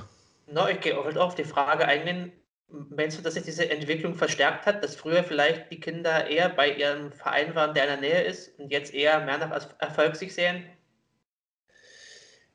No, 0.51 0.67
ich 0.67 0.79
gehe 0.79 0.97
auf 0.97 1.35
die 1.35 1.43
Frage 1.43 1.85
eingehen, 1.85 2.31
Meinst 2.71 3.17
du, 3.17 3.23
dass 3.23 3.33
sich 3.33 3.43
diese 3.43 3.69
Entwicklung 3.69 4.13
verstärkt 4.13 4.65
hat, 4.67 4.83
dass 4.83 4.95
früher 4.95 5.23
vielleicht 5.23 5.71
die 5.71 5.79
Kinder 5.79 6.27
eher 6.27 6.49
bei 6.49 6.75
ihrem 6.75 7.11
Verein 7.11 7.55
waren, 7.55 7.73
der 7.73 7.83
in 7.85 8.01
der 8.01 8.09
Nähe 8.09 8.23
ist 8.23 8.57
und 8.59 8.71
jetzt 8.71 8.93
eher 8.93 9.25
mehr 9.25 9.39
nach 9.39 9.67
Erfolg 9.79 10.15
sich 10.15 10.35
sehen? 10.35 10.65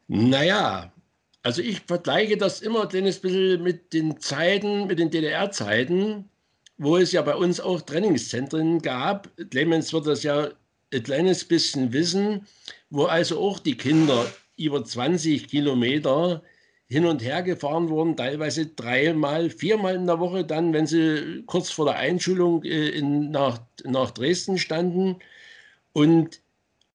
Naja, 0.07 0.93
also 1.43 1.63
ich 1.63 1.81
vergleiche 1.81 2.37
das 2.37 2.63
immer 2.63 2.83
ein 2.83 2.89
kleines 2.89 3.19
bisschen 3.21 3.63
mit 3.63 3.93
den 3.93 4.21
Zeiten, 4.21 4.87
mit 4.87 4.99
den 4.99 5.11
DDR-Zeiten, 5.11 6.31
wo 6.79 6.97
es 6.97 7.13
ja 7.13 7.23
bei 7.23 7.35
uns 7.35 7.59
auch 7.59 7.83
Trainingszentren 7.83 8.81
gab. 8.83 9.31
Clemens 9.51 9.93
wird 9.93 10.07
das 10.07 10.23
ja 10.23 10.51
ein 10.93 11.03
kleines 11.03 11.45
bisschen 11.45 11.93
wissen, 11.93 12.47
wo 12.89 13.05
also 13.07 13.41
auch 13.41 13.59
die 13.59 13.77
Kinder 13.77 14.27
über 14.57 14.85
20 14.85 15.49
Kilometer 15.49 16.43
hin 16.95 17.07
und 17.07 17.25
her 17.25 17.43
gefahren 17.43 17.89
wurden, 17.89 18.17
teilweise 18.17 18.67
dreimal, 18.67 19.51
viermal 19.51 19.97
in 19.97 20.07
der 20.07 20.21
Woche, 20.21 20.45
dann, 20.45 20.73
wenn 20.73 20.87
sie 20.87 21.43
kurz 21.45 21.69
vor 21.71 21.87
der 21.87 21.97
Einschulung 21.97 22.63
äh, 22.63 22.91
in, 22.91 23.33
nach, 23.33 23.61
nach 23.83 24.13
Dresden 24.13 24.59
standen. 24.59 25.17
Und 25.93 26.41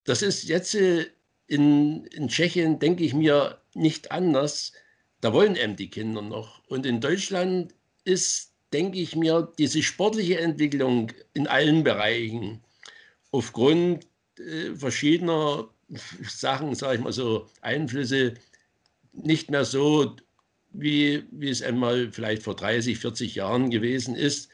das 0.06 0.22
ist 0.22 0.48
jetzt 0.48 0.74
äh, 0.75 1.08
in, 1.48 2.06
in 2.06 2.29
Tschechien, 2.29 2.79
denke 2.79 3.03
ich 3.03 3.13
mir, 3.13 3.60
nicht 3.74 4.13
anders. 4.13 4.72
Da 5.20 5.34
wollen 5.34 5.58
eben 5.58 5.75
die 5.75 5.89
Kinder 5.89 6.22
noch. 6.22 6.62
Und 6.70 6.86
in 6.86 7.01
Deutschland 7.01 7.75
ist, 8.06 8.53
denke 8.72 9.00
ich 9.00 9.18
mir, 9.18 9.51
diese 9.58 9.84
sportliche 9.84 10.39
Entwicklung 10.39 11.12
in 11.34 11.46
allen 11.46 11.84
Bereichen 11.84 12.62
aufgrund 13.32 14.08
äh, 14.38 14.74
verschiedener 14.75 15.68
Sachen, 16.25 16.74
sage 16.74 16.96
ich 16.96 17.03
mal 17.03 17.12
so, 17.12 17.48
Einflüsse, 17.60 18.36
nicht 19.13 19.50
mehr 19.51 19.66
so, 19.66 20.16
wie, 20.72 21.24
wie 21.32 21.50
es 21.50 21.62
einmal 21.62 22.12
vielleicht 22.12 22.44
vor 22.44 22.56
30, 22.56 23.00
40 23.00 23.36
Jahren 23.36 23.70
gewesen 23.70 24.16
ist. 24.16 24.50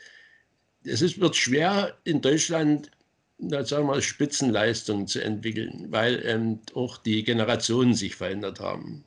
Es 0.83 1.01
ist, 1.01 1.19
wird 1.19 1.35
schwer 1.35 1.97
in 2.03 2.21
Deutschland 2.21 2.91
sagen 3.37 3.69
wir 3.69 3.83
mal, 3.83 4.01
Spitzenleistungen 4.01 5.07
zu 5.07 5.21
entwickeln, 5.21 5.87
weil 5.89 6.21
ähm, 6.25 6.59
auch 6.73 6.97
die 6.97 7.23
Generationen 7.23 7.93
sich 7.93 8.15
verändert 8.15 8.59
haben. 8.59 9.03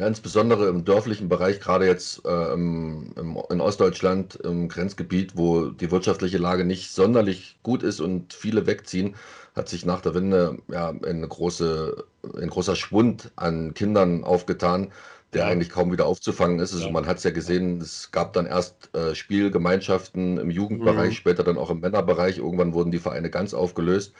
Ja, 0.00 0.06
insbesondere 0.06 0.68
im 0.68 0.86
dörflichen 0.86 1.28
Bereich, 1.28 1.60
gerade 1.60 1.84
jetzt 1.84 2.24
äh, 2.24 2.54
im, 2.54 3.12
im, 3.16 3.38
in 3.50 3.60
Ostdeutschland, 3.60 4.34
im 4.36 4.66
Grenzgebiet, 4.70 5.36
wo 5.36 5.66
die 5.66 5.90
wirtschaftliche 5.90 6.38
Lage 6.38 6.64
nicht 6.64 6.90
sonderlich 6.90 7.58
gut 7.62 7.82
ist 7.82 8.00
und 8.00 8.32
viele 8.32 8.66
wegziehen, 8.66 9.14
hat 9.54 9.68
sich 9.68 9.84
nach 9.84 10.00
der 10.00 10.14
Wende 10.14 10.56
ja, 10.68 10.88
eine 10.88 11.28
große, 11.28 12.02
ein 12.34 12.48
großer 12.48 12.76
Schwund 12.76 13.30
an 13.36 13.74
Kindern 13.74 14.24
aufgetan, 14.24 14.90
der 15.34 15.42
ja. 15.42 15.48
eigentlich 15.48 15.68
kaum 15.68 15.92
wieder 15.92 16.06
aufzufangen 16.06 16.60
ist. 16.60 16.72
Also 16.72 16.86
ja. 16.86 16.92
man 16.92 17.04
hat 17.04 17.18
es 17.18 17.24
ja 17.24 17.30
gesehen, 17.30 17.78
es 17.82 18.10
gab 18.10 18.32
dann 18.32 18.46
erst 18.46 18.88
äh, 18.94 19.14
Spielgemeinschaften 19.14 20.38
im 20.38 20.50
Jugendbereich, 20.50 21.10
mhm. 21.10 21.14
später 21.14 21.44
dann 21.44 21.58
auch 21.58 21.68
im 21.68 21.80
Männerbereich. 21.80 22.38
Irgendwann 22.38 22.72
wurden 22.72 22.90
die 22.90 23.00
Vereine 23.00 23.28
ganz 23.28 23.52
aufgelöst. 23.52 24.14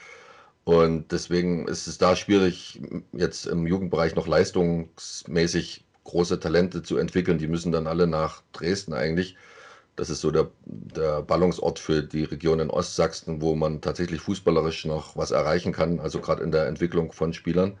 Und 0.63 1.11
deswegen 1.11 1.67
ist 1.67 1.87
es 1.87 1.97
da 1.97 2.15
schwierig, 2.15 2.81
jetzt 3.13 3.45
im 3.47 3.65
Jugendbereich 3.65 4.15
noch 4.15 4.27
leistungsmäßig 4.27 5.85
große 6.03 6.39
Talente 6.39 6.83
zu 6.83 6.97
entwickeln. 6.97 7.37
Die 7.39 7.47
müssen 7.47 7.71
dann 7.71 7.87
alle 7.87 8.07
nach 8.07 8.43
Dresden 8.53 8.93
eigentlich. 8.93 9.35
Das 9.95 10.09
ist 10.09 10.21
so 10.21 10.31
der, 10.31 10.51
der 10.65 11.21
Ballungsort 11.23 11.79
für 11.79 12.01
die 12.03 12.23
Region 12.23 12.59
in 12.59 12.69
Ostsachsen, 12.69 13.41
wo 13.41 13.55
man 13.55 13.81
tatsächlich 13.81 14.21
fußballerisch 14.21 14.85
noch 14.85 15.17
was 15.17 15.31
erreichen 15.31 15.73
kann, 15.73 15.99
also 15.99 16.21
gerade 16.21 16.43
in 16.43 16.51
der 16.51 16.67
Entwicklung 16.67 17.11
von 17.11 17.33
Spielern. 17.33 17.77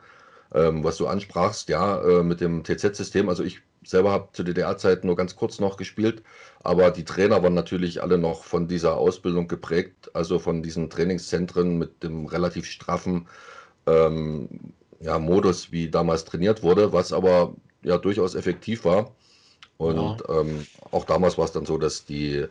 Ähm, 0.53 0.83
was 0.83 0.97
du 0.97 1.07
ansprachst, 1.07 1.69
ja, 1.69 2.01
äh, 2.01 2.23
mit 2.23 2.41
dem 2.41 2.63
TZ-System, 2.63 3.29
also 3.29 3.43
ich 3.43 3.61
selber 3.83 4.11
habe 4.11 4.29
zu 4.33 4.43
DDR-Zeiten 4.43 5.07
nur 5.07 5.15
ganz 5.15 5.35
kurz 5.35 5.59
noch 5.59 5.77
gespielt, 5.77 6.23
aber 6.61 6.91
die 6.91 7.05
Trainer 7.05 7.41
waren 7.41 7.53
natürlich 7.53 8.03
alle 8.03 8.17
noch 8.17 8.43
von 8.43 8.67
dieser 8.67 8.97
Ausbildung 8.97 9.47
geprägt, 9.47 10.11
also 10.13 10.39
von 10.39 10.61
diesen 10.61 10.89
Trainingszentren 10.89 11.77
mit 11.77 12.03
dem 12.03 12.25
relativ 12.25 12.65
straffen 12.65 13.27
ähm, 13.87 14.73
ja, 14.99 15.17
Modus, 15.19 15.71
wie 15.71 15.89
damals 15.89 16.25
trainiert 16.25 16.63
wurde, 16.63 16.93
was 16.93 17.13
aber 17.13 17.55
ja 17.81 17.97
durchaus 17.97 18.35
effektiv 18.35 18.85
war. 18.85 19.15
Und 19.77 20.21
ja. 20.27 20.41
ähm, 20.41 20.67
auch 20.91 21.05
damals 21.05 21.39
war 21.39 21.45
es 21.45 21.53
dann 21.53 21.65
so, 21.65 21.79
dass 21.79 22.05
die, 22.05 22.45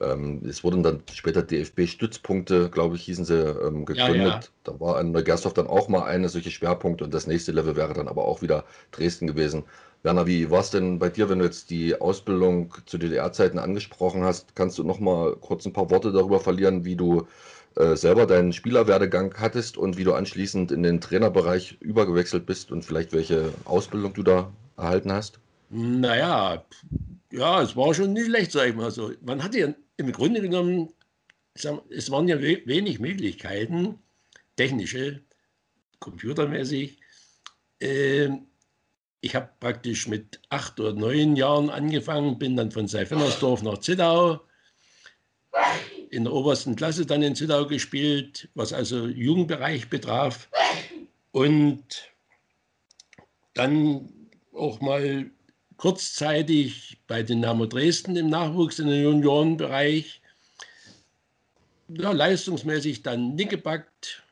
ähm, 0.00 0.42
es 0.48 0.62
wurden 0.64 0.82
dann 0.82 1.02
später 1.12 1.42
DFB-Stützpunkte, 1.42 2.70
glaube 2.70 2.96
ich, 2.96 3.02
hießen 3.02 3.24
sie, 3.24 3.38
ähm, 3.38 3.84
gegründet. 3.84 4.16
Ja, 4.16 4.38
ja. 4.38 4.40
Da 4.64 4.80
war 4.80 4.96
an 4.96 5.12
Neugersdorf 5.12 5.54
dann 5.54 5.66
auch 5.66 5.88
mal 5.88 6.04
eine 6.04 6.28
solche 6.28 6.50
Schwerpunkte 6.50 7.04
und 7.04 7.14
das 7.14 7.26
nächste 7.26 7.52
Level 7.52 7.76
wäre 7.76 7.94
dann 7.94 8.08
aber 8.08 8.24
auch 8.24 8.42
wieder 8.42 8.64
Dresden 8.92 9.26
gewesen. 9.26 9.64
Werner, 10.02 10.26
wie 10.26 10.50
war 10.50 10.60
es 10.60 10.70
denn 10.70 10.98
bei 10.98 11.08
dir, 11.08 11.28
wenn 11.28 11.40
du 11.40 11.44
jetzt 11.44 11.70
die 11.70 12.00
Ausbildung 12.00 12.74
zu 12.86 12.98
DDR-Zeiten 12.98 13.58
angesprochen 13.58 14.22
hast? 14.22 14.54
Kannst 14.54 14.78
du 14.78 14.84
noch 14.84 15.00
mal 15.00 15.34
kurz 15.36 15.66
ein 15.66 15.72
paar 15.72 15.90
Worte 15.90 16.12
darüber 16.12 16.38
verlieren, 16.38 16.84
wie 16.84 16.96
du 16.96 17.26
äh, 17.76 17.96
selber 17.96 18.26
deinen 18.26 18.52
Spielerwerdegang 18.52 19.34
hattest 19.36 19.76
und 19.76 19.96
wie 19.96 20.04
du 20.04 20.14
anschließend 20.14 20.72
in 20.72 20.82
den 20.82 21.00
Trainerbereich 21.00 21.78
übergewechselt 21.80 22.46
bist 22.46 22.70
und 22.72 22.84
vielleicht 22.84 23.12
welche 23.12 23.52
Ausbildung 23.64 24.14
du 24.14 24.22
da 24.22 24.52
erhalten 24.76 25.12
hast? 25.12 25.40
Naja, 25.70 26.64
ja, 27.32 27.62
es 27.62 27.76
war 27.76 27.94
schon 27.94 28.12
nicht 28.12 28.26
schlecht, 28.26 28.52
sag 28.52 28.68
ich 28.68 28.74
mal 28.74 28.90
so. 28.90 29.12
Man 29.22 29.42
hatte 29.42 29.58
ja 29.58 29.74
im 29.96 30.12
Grunde 30.12 30.40
genommen, 30.40 30.92
es 31.54 32.10
waren 32.10 32.28
ja 32.28 32.40
wenig 32.40 32.98
Möglichkeiten, 33.00 33.98
technische, 34.56 35.22
computermäßig. 35.98 36.98
Ähm, 37.80 38.46
ich 39.20 39.34
habe 39.34 39.50
praktisch 39.58 40.06
mit 40.06 40.40
acht 40.50 40.78
oder 40.78 40.92
neun 40.92 41.36
Jahren 41.36 41.70
angefangen, 41.70 42.38
bin 42.38 42.56
dann 42.56 42.70
von 42.70 42.86
Seifennersdorf 42.86 43.62
nach 43.62 43.78
Zittau, 43.78 44.40
in 46.10 46.24
der 46.24 46.32
obersten 46.32 46.76
Klasse 46.76 47.06
dann 47.06 47.22
in 47.22 47.34
Zittau 47.34 47.66
gespielt, 47.66 48.48
was 48.54 48.72
also 48.72 49.06
Jugendbereich 49.06 49.88
betraf. 49.88 50.48
Und 51.32 52.12
dann 53.54 54.08
auch 54.52 54.80
mal 54.80 55.30
kurzzeitig 55.76 56.98
bei 57.06 57.22
Dynamo 57.22 57.66
Dresden 57.66 58.16
im 58.16 58.28
Nachwuchs 58.28 58.78
in 58.78 58.88
den 58.88 59.02
Juniorenbereich. 59.02 60.20
Ja, 61.88 62.12
leistungsmäßig 62.12 63.02
dann 63.02 63.34
nicht 63.34 63.50
gepackt, 63.50 64.22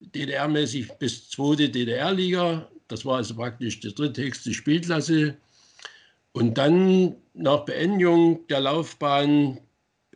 DDR-mäßig 0.00 0.92
bis 0.98 1.28
zweite 1.28 1.68
DDR-Liga. 1.68 2.68
Das 2.88 3.04
war 3.04 3.16
also 3.16 3.34
praktisch 3.34 3.80
die 3.80 3.94
dritthöchste 3.94 4.52
Spielklasse. 4.52 5.36
Und 6.32 6.58
dann 6.58 7.16
nach 7.34 7.64
Beendigung 7.64 8.46
der 8.48 8.60
Laufbahn 8.60 9.58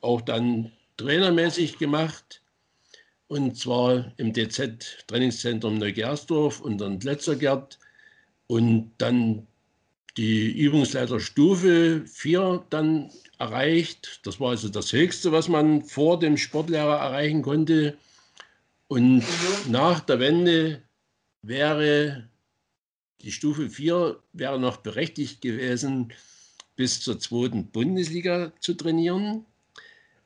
auch 0.03 0.21
dann 0.21 0.73
trainermäßig 0.97 1.79
gemacht. 1.79 2.43
Und 3.29 3.59
zwar 3.59 4.13
im 4.19 4.33
DZ-Trainingszentrum 4.33 5.79
Neugersdorf 5.79 6.61
und 6.61 6.79
dann 6.79 7.01
Letzergert. 7.01 7.79
Und 8.47 8.93
dann 8.99 9.47
die 10.17 10.51
Übungsleiterstufe 10.51 12.05
4 12.07 12.65
dann 12.71 13.11
erreicht. 13.39 14.21
Das 14.25 14.41
war 14.41 14.51
also 14.51 14.69
das 14.69 14.93
Höchste, 14.93 15.33
was 15.33 15.49
man 15.49 15.83
vor 15.85 16.19
dem 16.19 16.37
Sportlehrer 16.37 16.99
erreichen 16.99 17.43
konnte. 17.43 17.99
Und 18.89 19.25
nach 19.69 20.01
der 20.01 20.21
Wende 20.21 20.83
wäre 21.43 22.29
die 23.23 23.33
Stufe 23.33 23.69
4 23.69 24.19
wäre 24.33 24.61
noch 24.61 24.79
berechtigt 24.79 25.41
gewesen, 25.41 26.13
bis 26.77 27.01
zur 27.01 27.19
zweiten 27.19 27.67
Bundesliga 27.67 28.53
zu 28.61 28.75
trainieren. 28.75 29.45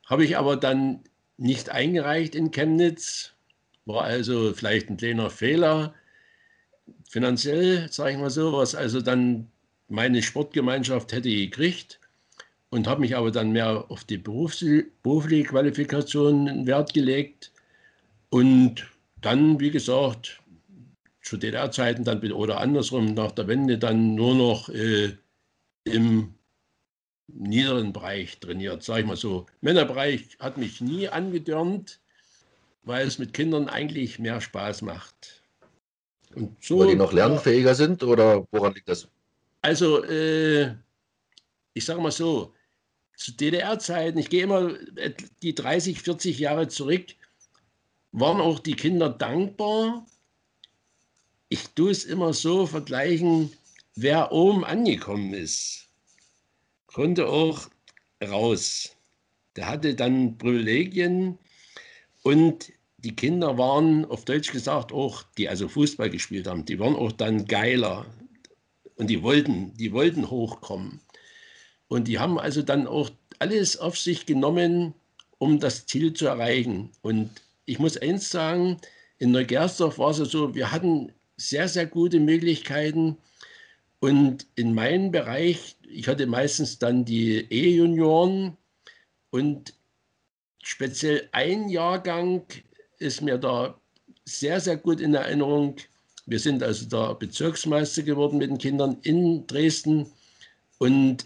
Habe 0.05 0.25
ich 0.25 0.37
aber 0.37 0.57
dann 0.57 1.03
nicht 1.37 1.69
eingereicht 1.69 2.35
in 2.35 2.51
Chemnitz. 2.51 3.31
War 3.85 4.03
also 4.03 4.53
vielleicht 4.53 4.89
ein 4.89 4.97
kleiner 4.97 5.29
Fehler. 5.29 5.95
Finanziell, 7.09 7.91
sage 7.91 8.11
ich 8.11 8.17
mal 8.17 8.29
so, 8.29 8.53
was 8.53 8.75
also 8.75 9.01
dann 9.01 9.51
meine 9.91 10.23
Sportgemeinschaft 10.23 11.11
hätte 11.11 11.29
gekriegt 11.29 11.99
und 12.69 12.87
habe 12.87 13.01
mich 13.01 13.15
aber 13.15 13.29
dann 13.31 13.51
mehr 13.51 13.85
auf 13.89 14.05
die 14.05 14.17
berufliche 14.17 15.43
Qualifikation 15.43 16.65
Wert 16.65 16.93
gelegt. 16.93 17.51
Und 18.29 18.87
dann, 19.19 19.59
wie 19.59 19.69
gesagt, 19.69 20.41
zu 21.21 21.37
DDR-Zeiten 21.37 22.05
dann 22.05 22.31
oder 22.31 22.59
andersrum 22.61 23.13
nach 23.13 23.33
der 23.33 23.47
Wende 23.47 23.77
dann 23.77 24.15
nur 24.15 24.33
noch 24.33 24.69
äh, 24.69 25.17
im 25.83 26.33
niederen 27.27 27.91
Bereich 27.91 28.39
trainiert, 28.39 28.83
sage 28.83 29.01
ich 29.01 29.07
mal 29.07 29.17
so. 29.17 29.45
Männerbereich 29.59 30.37
hat 30.39 30.57
mich 30.57 30.79
nie 30.79 31.09
angedörnt, 31.09 31.99
weil 32.83 33.05
es 33.05 33.19
mit 33.19 33.33
Kindern 33.33 33.67
eigentlich 33.67 34.19
mehr 34.19 34.39
Spaß 34.39 34.83
macht. 34.83 35.43
Und 36.33 36.63
so, 36.63 36.79
weil 36.79 36.87
die 36.87 36.95
noch 36.95 37.11
lernfähiger 37.11 37.75
sind 37.75 38.03
oder 38.03 38.45
woran 38.51 38.73
liegt 38.73 38.87
das? 38.87 39.09
Also, 39.61 40.03
äh, 40.03 40.75
ich 41.73 41.85
sage 41.85 42.01
mal 42.01 42.11
so, 42.11 42.53
zu 43.15 43.33
DDR-Zeiten, 43.33 44.17
ich 44.17 44.29
gehe 44.29 44.43
immer 44.43 44.73
die 45.43 45.53
30, 45.53 46.01
40 46.01 46.39
Jahre 46.39 46.67
zurück, 46.67 47.05
waren 48.11 48.41
auch 48.41 48.59
die 48.59 48.75
Kinder 48.75 49.09
dankbar. 49.09 50.05
Ich 51.49 51.69
tue 51.69 51.91
es 51.91 52.05
immer 52.05 52.33
so 52.33 52.65
vergleichen, 52.65 53.51
wer 53.95 54.31
oben 54.31 54.65
angekommen 54.65 55.33
ist 55.33 55.81
konnte 56.91 57.27
auch 57.27 57.69
raus. 58.23 58.95
Der 59.55 59.67
hatte 59.67 59.95
dann 59.95 60.37
Privilegien 60.37 61.37
und 62.23 62.71
die 62.97 63.15
Kinder 63.15 63.57
waren, 63.57 64.05
auf 64.05 64.25
Deutsch 64.25 64.51
gesagt, 64.51 64.91
auch, 64.91 65.23
die 65.37 65.49
also 65.49 65.67
Fußball 65.67 66.09
gespielt 66.09 66.47
haben, 66.47 66.65
die 66.65 66.79
waren 66.79 66.95
auch 66.95 67.11
dann 67.11 67.45
geiler. 67.45 68.05
Und 69.01 69.07
die 69.07 69.23
wollten, 69.23 69.75
die 69.77 69.91
wollten 69.91 70.29
hochkommen. 70.29 71.01
Und 71.87 72.07
die 72.07 72.19
haben 72.19 72.39
also 72.39 72.61
dann 72.61 72.85
auch 72.85 73.09
alles 73.39 73.77
auf 73.77 73.97
sich 73.97 74.27
genommen, 74.27 74.93
um 75.39 75.59
das 75.59 75.87
Ziel 75.87 76.13
zu 76.13 76.27
erreichen. 76.27 76.91
Und 77.01 77.31
ich 77.65 77.79
muss 77.79 77.97
eins 77.97 78.29
sagen, 78.29 78.77
in 79.17 79.31
Neugersdorf 79.31 79.97
war 79.97 80.11
es 80.11 80.17
so, 80.17 80.53
wir 80.53 80.71
hatten 80.71 81.11
sehr, 81.35 81.67
sehr 81.67 81.87
gute 81.87 82.19
Möglichkeiten. 82.19 83.17
Und 83.99 84.45
in 84.55 84.73
meinem 84.73 85.11
Bereich 85.11 85.75
ich 85.93 86.07
hatte 86.07 86.25
meistens 86.25 86.79
dann 86.79 87.05
die 87.05 87.45
E-Junioren 87.49 88.57
und 89.29 89.73
speziell 90.63 91.27
ein 91.31 91.69
Jahrgang 91.69 92.43
ist 92.99 93.21
mir 93.21 93.37
da 93.37 93.79
sehr, 94.25 94.59
sehr 94.59 94.77
gut 94.77 95.01
in 95.01 95.13
Erinnerung. 95.13 95.75
Wir 96.31 96.39
sind 96.39 96.63
also 96.63 96.85
da 96.85 97.11
Bezirksmeister 97.11 98.03
geworden 98.03 98.37
mit 98.37 98.49
den 98.49 98.57
Kindern 98.57 98.95
in 99.01 99.45
Dresden 99.47 100.07
und 100.77 101.25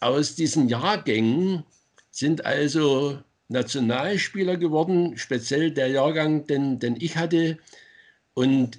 aus 0.00 0.36
diesen 0.36 0.70
Jahrgängen 0.70 1.64
sind 2.10 2.46
also 2.46 3.18
Nationalspieler 3.48 4.56
geworden, 4.56 5.18
speziell 5.18 5.70
der 5.70 5.88
Jahrgang, 5.88 6.46
den, 6.46 6.78
den 6.78 6.96
ich 6.98 7.18
hatte. 7.18 7.58
Und 8.32 8.78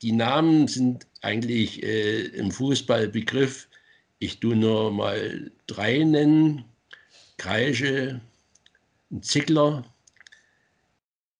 die 0.00 0.12
Namen 0.12 0.68
sind 0.68 1.06
eigentlich 1.20 1.82
äh, 1.82 2.22
im 2.28 2.50
Fußballbegriff 2.50 3.68
ich 4.20 4.40
tue 4.40 4.56
nur 4.56 4.90
mal 4.90 5.50
drei 5.66 5.98
nennen. 5.98 6.64
Kreische, 7.36 8.22
ein 9.10 9.22
Zickler, 9.22 9.84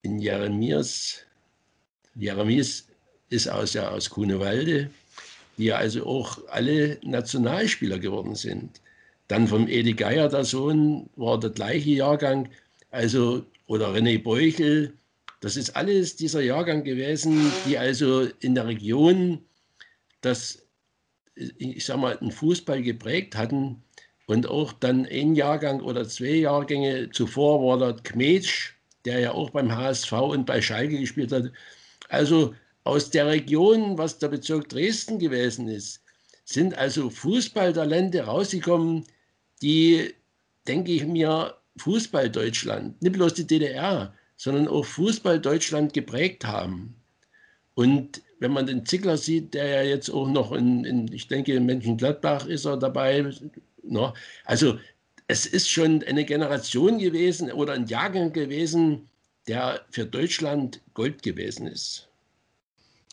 in 0.03 0.19
Jeremias. 0.19 1.25
Jeremies 2.15 2.90
ist 3.31 3.49
aus, 3.49 3.75
ja, 3.75 3.89
aus 3.91 4.11
Kunewalde, 4.11 4.91
die 5.57 5.65
ja 5.65 5.77
also 5.77 6.07
auch 6.07 6.39
alle 6.49 6.99
Nationalspieler 7.03 7.99
geworden 7.99 8.35
sind. 8.35 8.81
Dann 9.29 9.49
vom 9.49 9.69
Edi 9.69 9.95
Geier, 9.95 10.29
der 10.29 10.45
Sohn, 10.45 11.09
war 11.17 11.39
der 11.41 11.51
gleiche 11.51 11.91
Jahrgang. 11.91 12.49
Also, 12.91 13.45
oder 13.67 13.95
René 13.95 14.23
Beuchel, 14.23 14.93
das 15.41 15.57
ist 15.57 15.77
alles 15.77 16.17
dieser 16.17 16.43
Jahrgang 16.43 16.85
gewesen, 16.85 17.53
die 17.67 17.79
also 17.79 18.29
in 18.41 18.55
der 18.55 18.67
Region 18.67 19.41
das 20.21 20.63
ich 21.59 21.85
sag 21.85 21.99
mal, 21.99 22.17
den 22.17 22.33
Fußball 22.33 22.83
geprägt 22.83 23.37
hatten. 23.37 23.83
Und 24.27 24.47
auch 24.47 24.73
dann 24.73 25.07
ein 25.07 25.35
Jahrgang 25.35 25.81
oder 25.81 26.07
zwei 26.09 26.37
Jahrgänge 26.37 27.11
zuvor 27.11 27.63
war 27.65 27.79
dort 27.79 28.05
Kmetsch, 28.05 28.73
der 29.05 29.19
ja 29.19 29.33
auch 29.33 29.51
beim 29.51 29.75
HSV 29.75 30.13
und 30.13 30.47
bei 30.47 30.63
Schalke 30.63 30.99
gespielt 30.99 31.33
hat. 31.33 31.51
Also 32.09 32.55
aus 32.85 33.11
der 33.11 33.27
Region, 33.27 33.99
was 33.99 34.19
der 34.19 34.29
Bezirk 34.29 34.69
Dresden 34.69 35.19
gewesen 35.19 35.69
ist, 35.69 36.03
sind 36.45 36.75
also 36.77 37.11
Fußballtalente 37.11 38.23
rausgekommen, 38.23 39.05
die, 39.63 40.15
denke 40.67 40.93
ich 40.93 41.05
mir, 41.05 41.55
Fußball 41.77 42.31
Deutschland, 42.31 43.01
nicht 43.03 43.13
bloß 43.13 43.35
die 43.35 43.47
DDR, 43.47 44.13
sondern 44.37 44.69
auch 44.69 44.85
Fußball 44.85 45.41
Deutschland 45.41 45.93
geprägt 45.93 46.45
haben. 46.45 46.97
Und 47.75 48.23
wenn 48.41 48.53
man 48.53 48.67
den 48.67 48.85
Zickler 48.85 49.17
sieht, 49.17 49.55
der 49.55 49.67
ja 49.67 49.83
jetzt 49.83 50.11
auch 50.11 50.29
noch 50.29 50.53
in, 50.53 50.85
in 50.85 51.13
ich 51.13 51.29
denke, 51.29 51.55
in 51.55 51.67
Mönchengladbach 51.67 52.47
ist 52.47 52.65
er 52.65 52.77
dabei. 52.77 53.31
Ne? 53.83 54.13
Also 54.45 54.79
es 55.29 55.47
ist 55.47 55.71
schon 55.71 56.03
eine 56.05 56.25
Generation 56.25 56.99
gewesen 56.99 57.53
oder 57.53 57.75
ein 57.75 57.87
Jahrgang 57.87 58.33
gewesen, 58.33 59.09
der 59.47 59.85
für 59.91 60.07
Deutschland 60.07 60.81
Gold 60.95 61.23
gewesen 61.23 61.67
ist. 61.67 62.10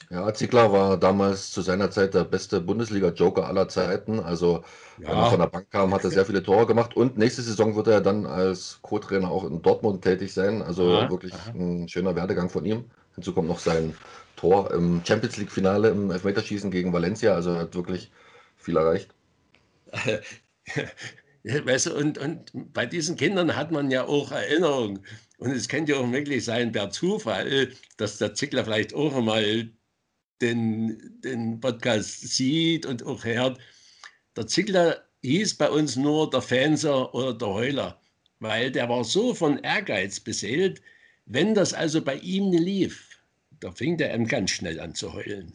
Ja, 0.09 0.33
Zickler 0.33 0.71
war 0.71 0.97
damals 0.97 1.51
zu 1.51 1.61
seiner 1.61 1.91
Zeit 1.91 2.13
der 2.13 2.23
beste 2.23 2.61
Bundesliga-Joker 2.61 3.45
aller 3.45 3.67
Zeiten. 3.67 4.21
Also, 4.21 4.63
ja. 4.99 5.09
wenn 5.09 5.17
er 5.17 5.29
von 5.29 5.39
der 5.39 5.47
Bank 5.47 5.69
kam, 5.69 5.93
hat 5.93 6.05
er 6.05 6.11
sehr 6.11 6.25
viele 6.25 6.41
Tore 6.41 6.65
gemacht. 6.65 6.95
Und 6.95 7.17
nächste 7.17 7.41
Saison 7.41 7.75
wird 7.75 7.87
er 7.87 7.99
dann 7.99 8.25
als 8.25 8.79
Co-Trainer 8.81 9.29
auch 9.29 9.43
in 9.43 9.61
Dortmund 9.61 10.03
tätig 10.03 10.33
sein. 10.33 10.61
Also 10.61 10.97
Aha. 10.97 11.09
wirklich 11.09 11.33
Aha. 11.33 11.51
ein 11.51 11.89
schöner 11.89 12.15
Werdegang 12.15 12.49
von 12.49 12.63
ihm. 12.63 12.85
Hinzu 13.15 13.33
kommt 13.33 13.49
noch 13.49 13.59
sein 13.59 13.95
Tor 14.37 14.71
im 14.71 15.01
Champions 15.05 15.35
League-Finale 15.37 15.89
im 15.89 16.09
Elfmeterschießen 16.09 16.71
gegen 16.71 16.93
Valencia. 16.93 17.33
Also 17.33 17.51
er 17.51 17.59
hat 17.59 17.75
wirklich 17.75 18.09
viel 18.55 18.77
erreicht. 18.77 19.09
weißt 21.43 21.87
du, 21.87 21.95
und, 21.95 22.17
und 22.17 22.51
bei 22.73 22.85
diesen 22.85 23.17
Kindern 23.17 23.57
hat 23.57 23.71
man 23.71 23.91
ja 23.91 24.05
auch 24.05 24.31
Erinnerungen. 24.31 25.05
Und 25.37 25.51
es 25.51 25.67
könnte 25.67 25.93
ja 25.93 25.97
auch 25.97 26.11
wirklich 26.11 26.45
sein, 26.45 26.71
per 26.71 26.91
Zufall, 26.91 27.71
dass 27.97 28.17
der 28.17 28.33
Zickler 28.33 28.63
vielleicht 28.63 28.93
auch 28.93 29.15
einmal 29.15 29.69
den, 30.41 31.19
den 31.23 31.59
Podcast 31.59 32.21
sieht 32.21 32.85
und 32.85 33.03
auch 33.03 33.23
hört. 33.23 33.59
Der 34.35 34.47
Zickler 34.47 35.03
hieß 35.23 35.55
bei 35.55 35.69
uns 35.69 35.95
nur 35.95 36.29
der 36.29 36.41
Fenser 36.41 37.13
oder 37.13 37.33
der 37.33 37.47
Heuler, 37.47 38.01
weil 38.39 38.71
der 38.71 38.87
war 38.89 39.03
so 39.03 39.33
von 39.33 39.59
Ehrgeiz 39.59 40.19
beseelt, 40.19 40.81
wenn 41.25 41.53
das 41.53 41.73
also 41.73 42.01
bei 42.01 42.15
ihm 42.15 42.51
lief, 42.51 43.19
da 43.59 43.71
fing 43.71 43.97
der 43.97 44.13
M 44.13 44.27
ganz 44.27 44.51
schnell 44.51 44.79
an 44.79 44.95
zu 44.95 45.13
heulen. 45.13 45.51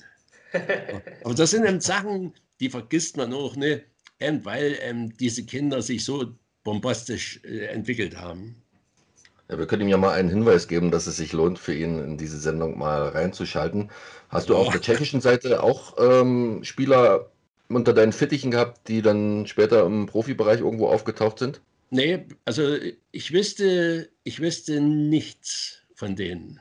Aber 1.25 1.35
das 1.35 1.53
sind 1.53 1.65
eben 1.65 1.81
Sachen, 1.81 2.35
die 2.61 2.69
vergisst 2.69 3.17
man 3.17 3.33
auch, 3.33 3.57
ne? 3.57 3.83
weil 4.21 4.79
ähm, 4.83 5.17
diese 5.17 5.45
Kinder 5.45 5.83
sich 5.83 6.05
so 6.05 6.33
bombastisch 6.63 7.41
äh, 7.45 7.67
entwickelt 7.67 8.17
haben. 8.17 8.62
Ja, 9.53 9.59
wir 9.59 9.67
können 9.67 9.83
ihm 9.83 9.89
ja 9.89 9.99
mal 9.99 10.15
einen 10.15 10.31
Hinweis 10.31 10.67
geben, 10.67 10.91
dass 10.91 11.07
es 11.07 11.19
sich 11.19 11.35
lohnt, 11.35 11.59
für 11.59 11.75
ihn 11.75 12.03
in 12.03 12.17
diese 12.17 12.39
Sendung 12.39 12.79
mal 12.79 13.09
reinzuschalten. 13.09 13.91
Hast 14.31 14.49
du 14.49 14.55
oh. 14.55 14.61
auf 14.61 14.71
der 14.71 14.81
tschechischen 14.81 15.21
Seite 15.21 15.63
auch 15.63 15.99
ähm, 15.99 16.65
Spieler 16.65 17.31
unter 17.69 17.93
deinen 17.93 18.15
Fittichen 18.15 18.51
gehabt, 18.51 18.89
die 18.89 19.03
dann 19.03 19.47
später 19.47 19.85
im 19.85 20.07
Profibereich 20.07 20.61
irgendwo 20.61 20.89
aufgetaucht 20.89 21.39
sind? 21.39 21.61
Nee, 21.91 22.25
also 22.47 22.77
ich 23.11 23.35
wüsste, 23.35 24.09
ich 24.25 24.41
wüsste 24.41 24.81
nichts 24.81 25.81
von 25.97 26.17
denen. 26.17 26.59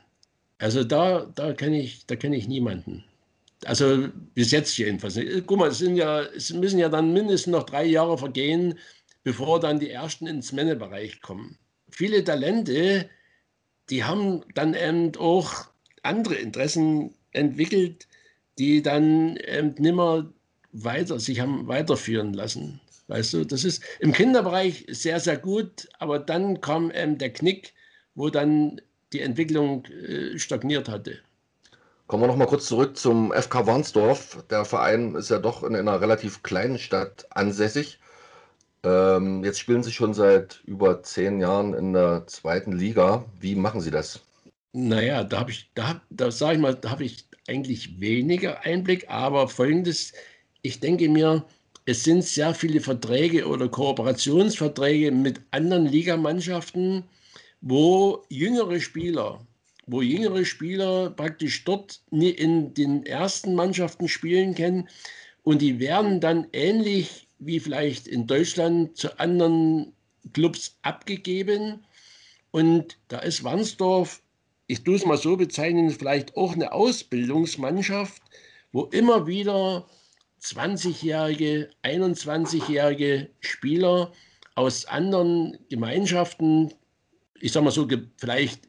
Also 0.58 0.84
da, 0.84 1.26
da 1.34 1.54
kenne 1.54 1.80
ich, 1.80 2.04
da 2.04 2.14
ich 2.14 2.46
niemanden. 2.46 3.04
Also 3.64 4.08
bis 4.34 4.50
jetzt 4.50 4.76
jedenfalls. 4.76 5.18
Guck 5.46 5.58
mal, 5.58 5.70
es, 5.70 5.78
sind 5.78 5.96
ja, 5.96 6.20
es 6.20 6.52
müssen 6.52 6.78
ja 6.78 6.90
dann 6.90 7.14
mindestens 7.14 7.52
noch 7.52 7.62
drei 7.62 7.86
Jahre 7.86 8.18
vergehen, 8.18 8.78
bevor 9.22 9.60
dann 9.60 9.80
die 9.80 9.88
Ersten 9.88 10.26
ins 10.26 10.52
Männerbereich 10.52 11.22
kommen. 11.22 11.56
Viele 11.92 12.24
Talente, 12.24 13.08
die 13.90 14.04
haben 14.04 14.42
dann 14.54 14.74
eben 14.74 15.14
auch 15.16 15.66
andere 16.02 16.34
Interessen 16.34 17.14
entwickelt, 17.32 18.08
die 18.58 18.82
dann 18.82 19.36
eben 19.36 19.74
nimmer 19.78 20.32
weiter, 20.72 21.20
sich 21.20 21.40
haben 21.40 21.68
weiterführen 21.68 22.32
lassen. 22.32 22.80
Weißt 23.08 23.34
du, 23.34 23.44
das 23.44 23.64
ist 23.64 23.82
im 24.00 24.12
Kinderbereich 24.12 24.86
sehr, 24.88 25.20
sehr 25.20 25.36
gut, 25.36 25.88
aber 25.98 26.18
dann 26.18 26.62
kam 26.62 26.90
eben 26.90 27.18
der 27.18 27.32
Knick, 27.32 27.74
wo 28.14 28.30
dann 28.30 28.80
die 29.12 29.20
Entwicklung 29.20 29.84
äh, 29.86 30.38
stagniert 30.38 30.88
hatte. 30.88 31.18
Kommen 32.06 32.22
wir 32.22 32.26
noch 32.26 32.36
mal 32.36 32.46
kurz 32.46 32.66
zurück 32.66 32.96
zum 32.96 33.32
FK 33.32 33.66
Warnsdorf. 33.66 34.44
Der 34.50 34.64
Verein 34.64 35.14
ist 35.14 35.30
ja 35.30 35.38
doch 35.38 35.62
in 35.62 35.76
einer 35.76 36.00
relativ 36.00 36.42
kleinen 36.42 36.78
Stadt 36.78 37.26
ansässig. 37.30 37.98
Ähm, 38.84 39.44
jetzt 39.44 39.60
spielen 39.60 39.82
Sie 39.82 39.92
schon 39.92 40.14
seit 40.14 40.62
über 40.64 41.02
zehn 41.02 41.40
Jahren 41.40 41.74
in 41.74 41.92
der 41.92 42.26
zweiten 42.26 42.72
Liga. 42.72 43.24
Wie 43.40 43.54
machen 43.54 43.80
Sie 43.80 43.90
das? 43.90 44.20
Naja, 44.72 45.22
da 45.24 45.40
habe 45.40 45.50
ich, 45.50 45.70
da, 45.74 46.00
da 46.10 46.30
sage 46.30 46.56
ich 46.56 46.60
mal, 46.60 46.74
da 46.74 46.90
habe 46.90 47.04
ich 47.04 47.26
eigentlich 47.48 48.00
weniger 48.00 48.60
Einblick, 48.62 49.08
aber 49.08 49.48
folgendes, 49.48 50.12
ich 50.62 50.80
denke 50.80 51.08
mir, 51.08 51.44
es 51.84 52.04
sind 52.04 52.24
sehr 52.24 52.54
viele 52.54 52.80
Verträge 52.80 53.46
oder 53.46 53.68
Kooperationsverträge 53.68 55.10
mit 55.10 55.40
anderen 55.50 55.86
Ligamannschaften, 55.86 57.04
wo 57.60 58.24
jüngere 58.28 58.80
Spieler 58.80 59.40
wo 59.86 60.00
jüngere 60.02 60.44
Spieler 60.44 61.10
praktisch 61.10 61.64
dort 61.64 62.00
in 62.10 62.74
den 62.74 63.06
ersten 63.06 63.54
Mannschaften 63.54 64.08
spielen 64.08 64.54
können 64.54 64.88
und 65.42 65.60
die 65.60 65.80
werden 65.80 66.20
dann 66.20 66.46
ähnlich 66.52 67.26
wie 67.46 67.60
vielleicht 67.60 68.06
in 68.06 68.26
Deutschland 68.26 68.96
zu 68.96 69.18
anderen 69.18 69.92
Clubs 70.32 70.78
abgegeben. 70.82 71.84
Und 72.50 72.98
da 73.08 73.18
ist 73.18 73.44
Warnsdorf, 73.44 74.22
ich 74.66 74.84
tue 74.84 74.96
es 74.96 75.06
mal 75.06 75.18
so 75.18 75.36
bezeichnen, 75.36 75.90
vielleicht 75.90 76.36
auch 76.36 76.52
eine 76.52 76.72
Ausbildungsmannschaft, 76.72 78.22
wo 78.72 78.84
immer 78.84 79.26
wieder 79.26 79.86
20-jährige, 80.42 81.70
21-jährige 81.82 83.30
Spieler 83.40 84.12
aus 84.54 84.86
anderen 84.86 85.58
Gemeinschaften, 85.68 86.72
ich 87.40 87.52
sage 87.52 87.64
mal 87.64 87.70
so, 87.70 87.88
vielleicht 88.16 88.68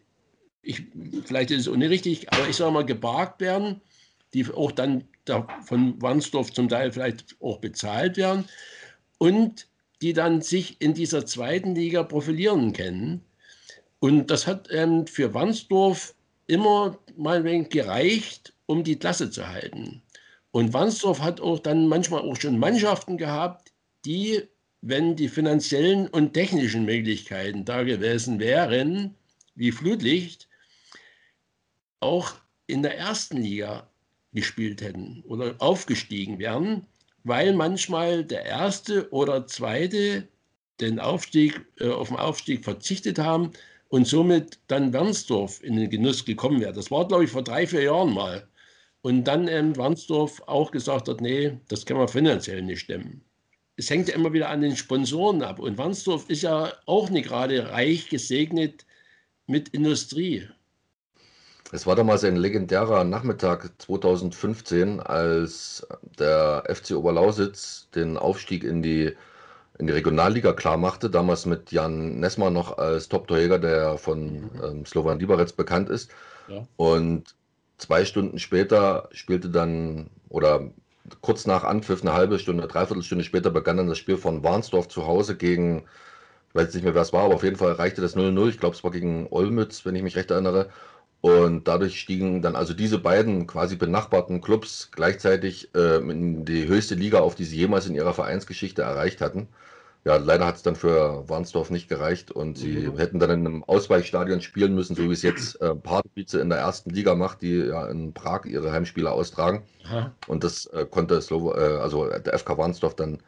ich, 0.64 0.84
vielleicht 1.26 1.52
ist 1.52 1.62
es 1.62 1.68
unrichtig, 1.68 2.32
aber 2.34 2.48
ich 2.48 2.56
sage 2.56 2.72
mal, 2.72 2.86
gebarkt 2.86 3.42
werden, 3.42 3.82
die 4.34 4.50
auch 4.50 4.72
dann 4.72 5.04
von 5.62 6.02
Warnsdorf 6.02 6.52
zum 6.52 6.70
Teil 6.70 6.92
vielleicht 6.92 7.36
auch 7.40 7.60
bezahlt 7.60 8.18
werden 8.18 8.46
und 9.18 9.68
die 10.02 10.14
dann 10.14 10.42
sich 10.42 10.82
in 10.82 10.94
dieser 10.94 11.26
zweiten 11.26 11.76
Liga 11.76 12.04
profilieren 12.04 12.74
können. 12.74 13.22
Und 14.00 14.30
das 14.30 14.48
hat 14.48 14.68
ähm, 14.72 15.08
für 15.08 15.34
Warnsdorf 15.34 16.14
immer 16.48 16.98
mal 17.16 17.38
ein 17.38 17.44
wenig 17.46 17.70
gereicht, 17.70 18.54
um 18.66 18.84
die 18.84 19.00
Klasse 19.00 19.30
zu 19.30 19.48
halten. 19.48 20.02
Und 20.52 20.74
Warnsdorf 20.74 21.22
hat 21.22 21.40
auch 21.40 21.60
dann 21.60 21.88
manchmal 21.88 22.22
auch 22.22 22.36
schon 22.36 22.60
Mannschaften 22.60 23.18
gehabt, 23.18 23.72
die, 24.06 24.42
wenn 24.82 25.16
die 25.16 25.30
finanziellen 25.30 26.08
und 26.08 26.34
technischen 26.34 26.84
Möglichkeiten 26.84 27.64
da 27.64 27.84
gewesen 27.84 28.40
wären, 28.40 29.16
wie 29.56 29.72
Flutlicht, 29.72 30.50
auch 32.02 32.34
in 32.68 32.84
der 32.84 32.98
ersten 32.98 33.38
Liga 33.38 33.90
gespielt 34.34 34.82
hätten 34.82 35.24
oder 35.28 35.56
aufgestiegen 35.60 36.40
wären, 36.40 36.86
weil 37.24 37.54
manchmal 37.54 38.24
der 38.26 38.46
erste 38.46 39.10
oder 39.12 39.48
zweite 39.48 40.28
den 40.82 41.00
Aufstieg, 41.00 41.66
äh, 41.80 41.90
auf 41.90 42.10
den 42.10 42.18
Aufstieg 42.18 42.64
verzichtet 42.64 43.20
haben 43.20 43.52
und 43.90 44.08
somit 44.08 44.60
dann 44.68 44.92
Wernsdorf 44.92 45.64
in 45.64 45.76
den 45.76 45.90
Genuss 45.90 46.26
gekommen 46.26 46.62
wäre. 46.62 46.74
Das 46.74 46.92
war, 46.92 47.08
glaube 47.08 47.26
ich, 47.26 47.32
vor 47.32 47.44
drei, 47.44 47.68
vier 47.68 47.84
Jahren 47.84 48.14
mal. 48.14 48.48
Und 49.02 49.26
dann 49.26 49.48
ähm, 49.48 49.76
Wernsdorf 49.76 50.42
auch 50.48 50.72
gesagt 50.72 51.10
hat, 51.10 51.22
nee, 51.22 51.58
das 51.68 51.86
kann 51.86 51.98
man 51.98 52.08
finanziell 52.08 52.62
nicht 52.62 52.80
stemmen. 52.82 53.22
Es 53.76 53.90
hängt 53.90 54.08
ja 54.08 54.16
immer 54.16 54.34
wieder 54.34 54.50
an 54.50 54.62
den 54.62 54.76
Sponsoren 54.76 55.42
ab. 55.42 55.60
Und 55.60 55.78
Wernsdorf 55.78 56.30
ist 56.30 56.44
ja 56.44 56.74
auch 56.86 57.10
nicht 57.10 57.28
gerade 57.28 57.70
reich 57.70 58.10
gesegnet 58.10 58.86
mit 59.46 59.70
Industrie. 59.70 60.48
Es 61.74 61.88
war 61.88 61.96
damals 61.96 62.24
ein 62.24 62.36
legendärer 62.36 63.04
Nachmittag 63.04 63.72
2015, 63.80 65.00
als 65.00 65.84
der 66.20 66.66
FC 66.68 66.92
Oberlausitz 66.92 67.90
den 67.96 68.16
Aufstieg 68.16 68.64
in 68.64 68.84
die, 68.84 69.12
in 69.80 69.88
die 69.88 69.94
Regionalliga 69.94 70.54
klarmachte. 70.54 71.10
Damals 71.10 71.48
mit 71.48 71.72
Jan 71.72 72.20
Nesma 72.20 72.52
noch 72.52 72.78
als 72.78 73.10
Top-Torjäger, 73.10 73.58
der 73.58 73.98
von 73.98 74.52
ähm, 74.64 74.86
Slovan 74.86 75.18
Liberec 75.18 75.58
bekannt 75.58 75.90
ist. 75.90 76.12
Ja. 76.48 76.68
Und 76.76 77.34
zwei 77.80 78.06
Stunden 78.06 78.38
später 78.38 79.10
spielte 79.12 79.50
dann, 79.50 80.12
oder 80.30 80.70
kurz 81.22 81.48
nach 81.48 81.64
Anpfiff, 81.64 82.04
eine 82.04 82.14
halbe 82.14 82.38
Stunde, 82.38 82.68
dreiviertel 82.68 83.02
Stunde 83.02 83.24
später 83.24 83.50
begann 83.50 83.78
dann 83.78 83.88
das 83.88 83.98
Spiel 83.98 84.18
von 84.18 84.44
Warnsdorf 84.44 84.90
zu 84.90 85.08
Hause 85.08 85.36
gegen, 85.38 85.86
ich 86.50 86.54
weiß 86.54 86.72
nicht 86.76 86.84
mehr, 86.84 86.94
wer 86.94 87.02
es 87.02 87.14
war, 87.14 87.24
aber 87.24 87.34
auf 87.34 87.44
jeden 87.44 87.56
Fall 87.56 87.72
reichte 87.72 88.02
das 88.02 88.16
0-0. 88.16 88.48
Ich 88.50 88.60
glaube, 88.60 88.76
es 88.76 88.84
war 88.84 88.92
gegen 88.92 89.26
Olmütz, 89.32 89.88
wenn 89.88 89.96
ich 89.96 90.04
mich 90.04 90.16
recht 90.16 90.30
erinnere. 90.30 90.70
Und 91.24 91.70
dadurch 91.70 92.02
stiegen 92.02 92.42
dann 92.42 92.58
also 92.58 92.74
diese 92.74 93.00
beiden 93.00 93.48
quasi 93.48 93.78
benachbarten 93.78 94.42
Clubs 94.42 94.90
gleichzeitig 94.92 95.74
äh, 95.74 96.00
in 96.00 96.44
die 96.44 96.68
höchste 96.68 96.96
Liga 96.96 97.22
auf, 97.22 97.34
die 97.36 97.46
sie 97.46 97.56
jemals 97.56 97.88
in 97.88 97.96
ihrer 97.96 98.14
Vereinsgeschichte 98.14 98.82
erreicht 98.82 99.22
hatten. 99.22 99.48
Ja, 100.04 100.18
leider 100.18 100.46
hat 100.46 100.58
es 100.58 100.64
dann 100.64 100.76
für 100.76 101.24
Warnsdorf 101.30 101.70
nicht 101.70 101.88
gereicht 101.88 102.30
und 102.30 102.58
sie 102.58 102.90
mhm. 102.90 102.98
hätten 102.98 103.20
dann 103.20 103.30
in 103.30 103.48
einem 103.48 103.64
Ausweichstadion 103.64 104.42
spielen 104.42 104.76
müssen, 104.76 104.98
so 104.98 105.04
wie 105.04 105.14
es 105.14 105.22
jetzt 105.22 105.62
äh, 105.62 105.74
Pardubice 105.74 106.34
in 106.34 106.50
der 106.50 106.60
ersten 106.60 106.90
Liga 106.90 107.16
macht, 107.16 107.42
die 107.42 107.56
ja 107.56 107.88
in 107.88 108.12
Prag 108.12 108.44
ihre 108.44 108.74
Heimspiele 108.74 109.10
austragen. 109.10 109.64
Aha. 109.86 110.12
Und 110.28 110.44
das 110.44 110.66
äh, 110.66 110.86
konnte 110.86 111.22
Slow 111.22 111.58
äh, 111.58 111.78
also 111.78 112.10
der 112.10 112.38
FK 112.38 112.58
Warnsdorf 112.58 112.98
dann 112.98 113.20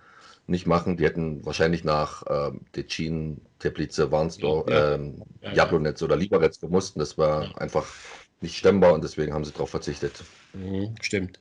nicht 0.48 0.68
machen. 0.68 0.98
Die 0.98 1.06
hätten 1.06 1.46
wahrscheinlich 1.46 1.84
nach 1.84 2.24
äh, 2.28 2.52
Decin, 2.76 3.42
Teplice, 3.60 4.12
Warnsdorf, 4.12 4.70
ja, 4.70 4.94
ähm, 4.94 5.24
ja, 5.42 5.54
Jablonetz 5.54 6.02
oder 6.02 6.16
Liberec 6.16 6.60
gemusst. 6.60 6.98
Das 6.98 7.18
war 7.18 7.46
ja. 7.46 7.52
einfach 7.56 7.86
nicht 8.42 8.58
stemmbar 8.58 8.94
und 8.94 9.04
deswegen 9.04 9.34
haben 9.34 9.46
sie 9.46 9.52
darauf 9.52 9.70
verzichtet. 9.70 10.24
Mhm, 10.54 10.96
stimmt. 11.02 11.40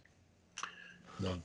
Ja. 1.20 1.36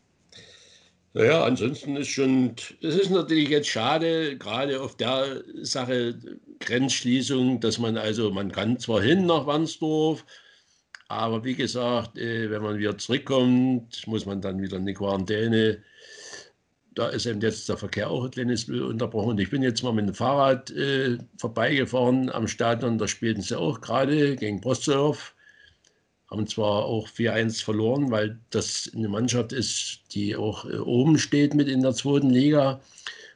Naja, 1.13 1.43
ansonsten 1.43 1.95
ist 1.97 2.09
schon, 2.09 2.53
es 2.81 2.95
ist 2.95 3.09
natürlich 3.09 3.49
jetzt 3.49 3.67
schade, 3.67 4.37
gerade 4.37 4.79
auf 4.79 4.95
der 4.95 5.43
Sache 5.63 6.19
Grenzschließung, 6.59 7.59
dass 7.59 7.79
man 7.79 7.97
also, 7.97 8.29
man 8.29 8.51
kann 8.51 8.77
zwar 8.79 9.01
hin 9.01 9.25
nach 9.25 9.47
Wandsdorf, 9.47 10.23
aber 11.07 11.43
wie 11.43 11.55
gesagt, 11.55 12.17
äh, 12.19 12.51
wenn 12.51 12.61
man 12.61 12.77
wieder 12.77 12.97
zurückkommt, 12.97 14.05
muss 14.05 14.27
man 14.27 14.41
dann 14.41 14.61
wieder 14.61 14.77
in 14.77 14.85
die 14.85 14.93
Quarantäne 14.93 15.83
da 16.99 17.07
ist 17.07 17.25
eben 17.25 17.39
jetzt 17.39 17.69
der 17.69 17.77
Verkehr 17.77 18.09
auch 18.09 18.25
ein 18.25 18.31
kleines 18.31 18.67
unterbrochen. 18.67 19.29
Und 19.29 19.39
ich 19.39 19.49
bin 19.49 19.63
jetzt 19.63 19.83
mal 19.83 19.93
mit 19.93 20.07
dem 20.07 20.13
Fahrrad 20.13 20.69
äh, 20.71 21.17
vorbeigefahren 21.37 22.29
am 22.29 22.47
Stadion, 22.49 22.97
da 22.97 23.07
spielten 23.07 23.41
sie 23.41 23.57
auch 23.57 23.79
gerade 23.79 24.35
gegen 24.35 24.59
Postdorf. 24.59 25.33
Haben 26.29 26.45
zwar 26.45 26.83
auch 26.83 27.07
4-1 27.07 27.63
verloren, 27.63 28.11
weil 28.11 28.39
das 28.49 28.91
eine 28.93 29.07
Mannschaft 29.07 29.53
ist, 29.53 30.01
die 30.13 30.35
auch 30.35 30.65
äh, 30.65 30.77
oben 30.77 31.17
steht 31.17 31.53
mit 31.53 31.69
in 31.69 31.81
der 31.83 31.93
zweiten 31.93 32.31
Liga. 32.31 32.81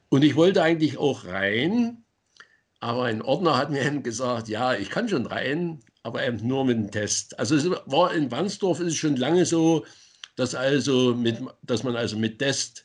Und 0.09 0.25
ich 0.25 0.35
wollte 0.35 0.61
eigentlich 0.61 0.97
auch 0.97 1.25
rein, 1.25 2.03
aber 2.81 3.03
ein 3.03 3.21
Ordner 3.21 3.55
hat 3.57 3.71
mir 3.71 3.85
eben 3.85 4.03
gesagt, 4.03 4.49
ja, 4.49 4.73
ich 4.73 4.89
kann 4.89 5.07
schon 5.07 5.25
rein, 5.25 5.79
aber 6.03 6.27
eben 6.27 6.45
nur 6.45 6.65
mit 6.65 6.75
dem 6.75 6.91
Test. 6.91 7.39
Also 7.39 7.55
es 7.55 7.69
war 7.85 8.13
in 8.13 8.29
Wandsdorf 8.29 8.81
ist 8.81 8.87
es 8.87 8.97
schon 8.97 9.15
lange 9.15 9.45
so, 9.45 9.85
dass, 10.35 10.53
also 10.53 11.15
mit, 11.15 11.37
dass 11.61 11.83
man 11.83 11.95
also 11.95 12.17
mit 12.17 12.39
Test 12.39 12.82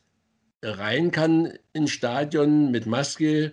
rein 0.62 1.10
kann 1.10 1.52
ins 1.72 1.90
Stadion 1.90 2.70
mit 2.70 2.86
Maske. 2.86 3.52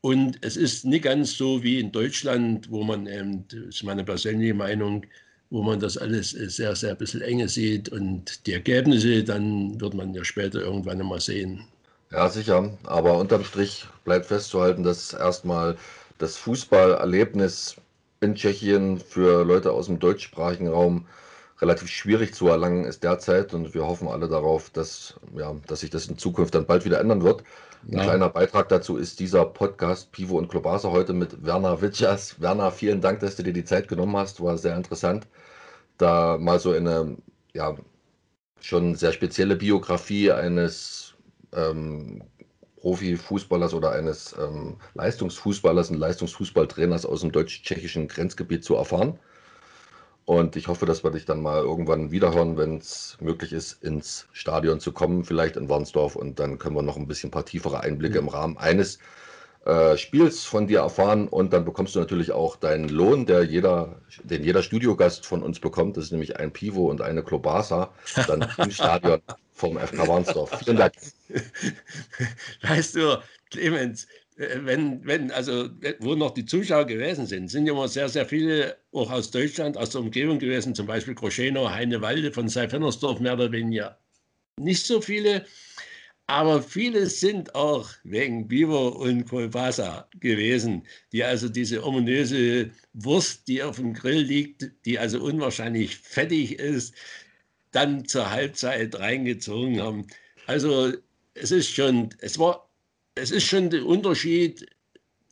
Und 0.00 0.38
es 0.42 0.56
ist 0.56 0.84
nicht 0.84 1.04
ganz 1.04 1.36
so 1.36 1.62
wie 1.62 1.80
in 1.80 1.92
Deutschland, 1.92 2.70
wo 2.70 2.84
man, 2.84 3.06
ähm, 3.06 3.44
das 3.48 3.76
ist 3.76 3.82
meine 3.84 4.04
persönliche 4.04 4.54
Meinung, 4.54 5.06
wo 5.50 5.62
man 5.62 5.80
das 5.80 5.96
alles 5.96 6.30
sehr, 6.30 6.76
sehr 6.76 6.90
ein 6.90 6.98
bisschen 6.98 7.22
enge 7.22 7.48
sieht. 7.48 7.88
Und 7.88 8.46
die 8.46 8.52
Ergebnisse, 8.52 9.24
dann 9.24 9.80
wird 9.80 9.94
man 9.94 10.12
ja 10.14 10.24
später 10.24 10.60
irgendwann 10.60 10.98
mal 11.06 11.20
sehen. 11.20 11.64
Ja, 12.10 12.28
sicher. 12.28 12.76
Aber 12.84 13.18
unterm 13.18 13.44
Strich 13.44 13.86
bleibt 14.04 14.26
festzuhalten, 14.26 14.82
dass 14.82 15.14
erstmal 15.14 15.76
das 16.18 16.36
Fußballerlebnis 16.36 17.76
in 18.20 18.34
Tschechien 18.34 18.98
für 18.98 19.44
Leute 19.44 19.72
aus 19.72 19.86
dem 19.86 19.98
deutschsprachigen 19.98 20.68
Raum 20.68 21.06
relativ 21.60 21.88
schwierig 21.88 22.34
zu 22.34 22.48
erlangen 22.48 22.84
ist 22.84 23.04
derzeit 23.04 23.54
und 23.54 23.74
wir 23.74 23.86
hoffen 23.86 24.08
alle 24.08 24.28
darauf, 24.28 24.70
dass, 24.70 25.14
ja, 25.36 25.54
dass 25.66 25.80
sich 25.80 25.90
das 25.90 26.06
in 26.06 26.18
Zukunft 26.18 26.54
dann 26.54 26.66
bald 26.66 26.84
wieder 26.84 27.00
ändern 27.00 27.22
wird. 27.22 27.44
Ein 27.86 27.98
ja. 27.98 28.02
kleiner 28.04 28.28
Beitrag 28.30 28.68
dazu 28.68 28.96
ist 28.96 29.20
dieser 29.20 29.44
Podcast 29.44 30.10
Pivo 30.12 30.38
und 30.38 30.48
Klobase 30.48 30.90
heute 30.90 31.12
mit 31.12 31.44
Werner 31.44 31.80
Witschers. 31.80 32.40
Werner, 32.40 32.70
vielen 32.70 33.00
Dank, 33.00 33.20
dass 33.20 33.36
du 33.36 33.42
dir 33.42 33.52
die 33.52 33.64
Zeit 33.64 33.88
genommen 33.88 34.16
hast. 34.16 34.42
War 34.42 34.56
sehr 34.56 34.76
interessant, 34.76 35.26
da 35.98 36.38
mal 36.38 36.58
so 36.58 36.72
eine 36.72 37.16
ja, 37.52 37.76
schon 38.60 38.94
sehr 38.94 39.12
spezielle 39.12 39.56
Biografie 39.56 40.32
eines 40.32 41.14
ähm, 41.52 42.22
Profifußballers 42.80 43.74
oder 43.74 43.92
eines 43.92 44.34
ähm, 44.38 44.76
Leistungsfußballers, 44.94 45.90
und 45.90 45.98
Leistungsfußballtrainers 45.98 47.06
aus 47.06 47.20
dem 47.20 47.32
deutsch-tschechischen 47.32 48.08
Grenzgebiet 48.08 48.64
zu 48.64 48.74
erfahren. 48.74 49.18
Und 50.26 50.56
ich 50.56 50.68
hoffe, 50.68 50.86
dass 50.86 51.04
wir 51.04 51.10
dich 51.10 51.26
dann 51.26 51.42
mal 51.42 51.60
irgendwann 51.62 52.10
wiederhören, 52.10 52.56
wenn 52.56 52.78
es 52.78 53.18
möglich 53.20 53.52
ist, 53.52 53.82
ins 53.82 54.26
Stadion 54.32 54.80
zu 54.80 54.92
kommen, 54.92 55.24
vielleicht 55.24 55.56
in 55.56 55.68
Warnsdorf. 55.68 56.16
Und 56.16 56.40
dann 56.40 56.58
können 56.58 56.76
wir 56.76 56.82
noch 56.82 56.96
ein 56.96 57.06
bisschen 57.06 57.28
ein 57.28 57.32
paar 57.32 57.44
tiefere 57.44 57.80
Einblicke 57.80 58.18
im 58.18 58.28
Rahmen 58.28 58.56
eines 58.56 58.98
äh, 59.66 59.96
Spiels 59.96 60.44
von 60.44 60.66
dir 60.66 60.80
erfahren 60.80 61.26
und 61.26 61.52
dann 61.54 61.64
bekommst 61.64 61.94
du 61.94 61.98
natürlich 61.98 62.32
auch 62.32 62.56
deinen 62.56 62.88
Lohn, 62.90 63.24
der 63.24 63.44
jeder, 63.44 64.00
den 64.22 64.44
jeder 64.44 64.62
Studiogast 64.62 65.24
von 65.24 65.42
uns 65.42 65.58
bekommt. 65.58 65.96
Das 65.96 66.04
ist 66.04 66.10
nämlich 66.10 66.36
ein 66.36 66.52
Pivo 66.52 66.90
und 66.90 67.00
eine 67.00 67.22
Klobasa 67.22 67.90
dann 68.26 68.46
im 68.58 68.70
Stadion 68.70 69.20
vom 69.52 69.78
FK 69.78 70.06
Warnsdorf. 70.06 70.58
Vielen 70.58 70.76
Dank. 70.76 70.92
Weißt 72.62 72.96
du, 72.96 73.22
Clemens, 73.50 74.06
wenn, 74.36 75.04
wenn, 75.06 75.30
also, 75.30 75.68
wo 76.00 76.14
noch 76.14 76.32
die 76.32 76.44
Zuschauer 76.44 76.86
gewesen 76.86 77.26
sind, 77.26 77.48
sind 77.48 77.68
immer 77.68 77.86
sehr, 77.88 78.08
sehr 78.08 78.26
viele 78.26 78.76
auch 78.92 79.10
aus 79.10 79.30
Deutschland, 79.30 79.76
aus 79.76 79.90
der 79.90 80.00
Umgebung 80.00 80.38
gewesen, 80.38 80.74
zum 80.74 80.86
Beispiel 80.86 81.14
Groscheno, 81.14 81.70
Heinnewalde 81.70 82.32
von 82.32 82.48
Seifennersdorf 82.48 83.20
mehr 83.20 83.34
oder 83.34 83.52
weniger. 83.52 83.98
Nicht 84.58 84.86
so 84.86 85.00
viele, 85.00 85.44
aber 86.26 86.62
viele 86.62 87.06
sind 87.06 87.54
auch 87.54 87.90
wegen 88.02 88.48
Biber 88.48 88.96
und 88.96 89.28
Kolbasa 89.28 90.08
gewesen, 90.18 90.86
die 91.12 91.22
also 91.22 91.48
diese 91.48 91.84
ominöse 91.84 92.70
Wurst, 92.94 93.46
die 93.46 93.62
auf 93.62 93.76
dem 93.76 93.92
Grill 93.92 94.22
liegt, 94.22 94.70
die 94.84 94.98
also 94.98 95.22
unwahrscheinlich 95.22 95.96
fettig 95.96 96.58
ist, 96.58 96.94
dann 97.72 98.06
zur 98.06 98.30
Halbzeit 98.30 98.98
reingezogen 98.98 99.80
haben. 99.80 100.06
Also 100.46 100.92
es 101.34 101.50
ist 101.50 101.70
schon, 101.70 102.10
es 102.20 102.38
war, 102.38 102.70
es 103.14 103.30
ist 103.30 103.44
schon 103.44 103.70
der 103.70 103.86
Unterschied, 103.86 104.66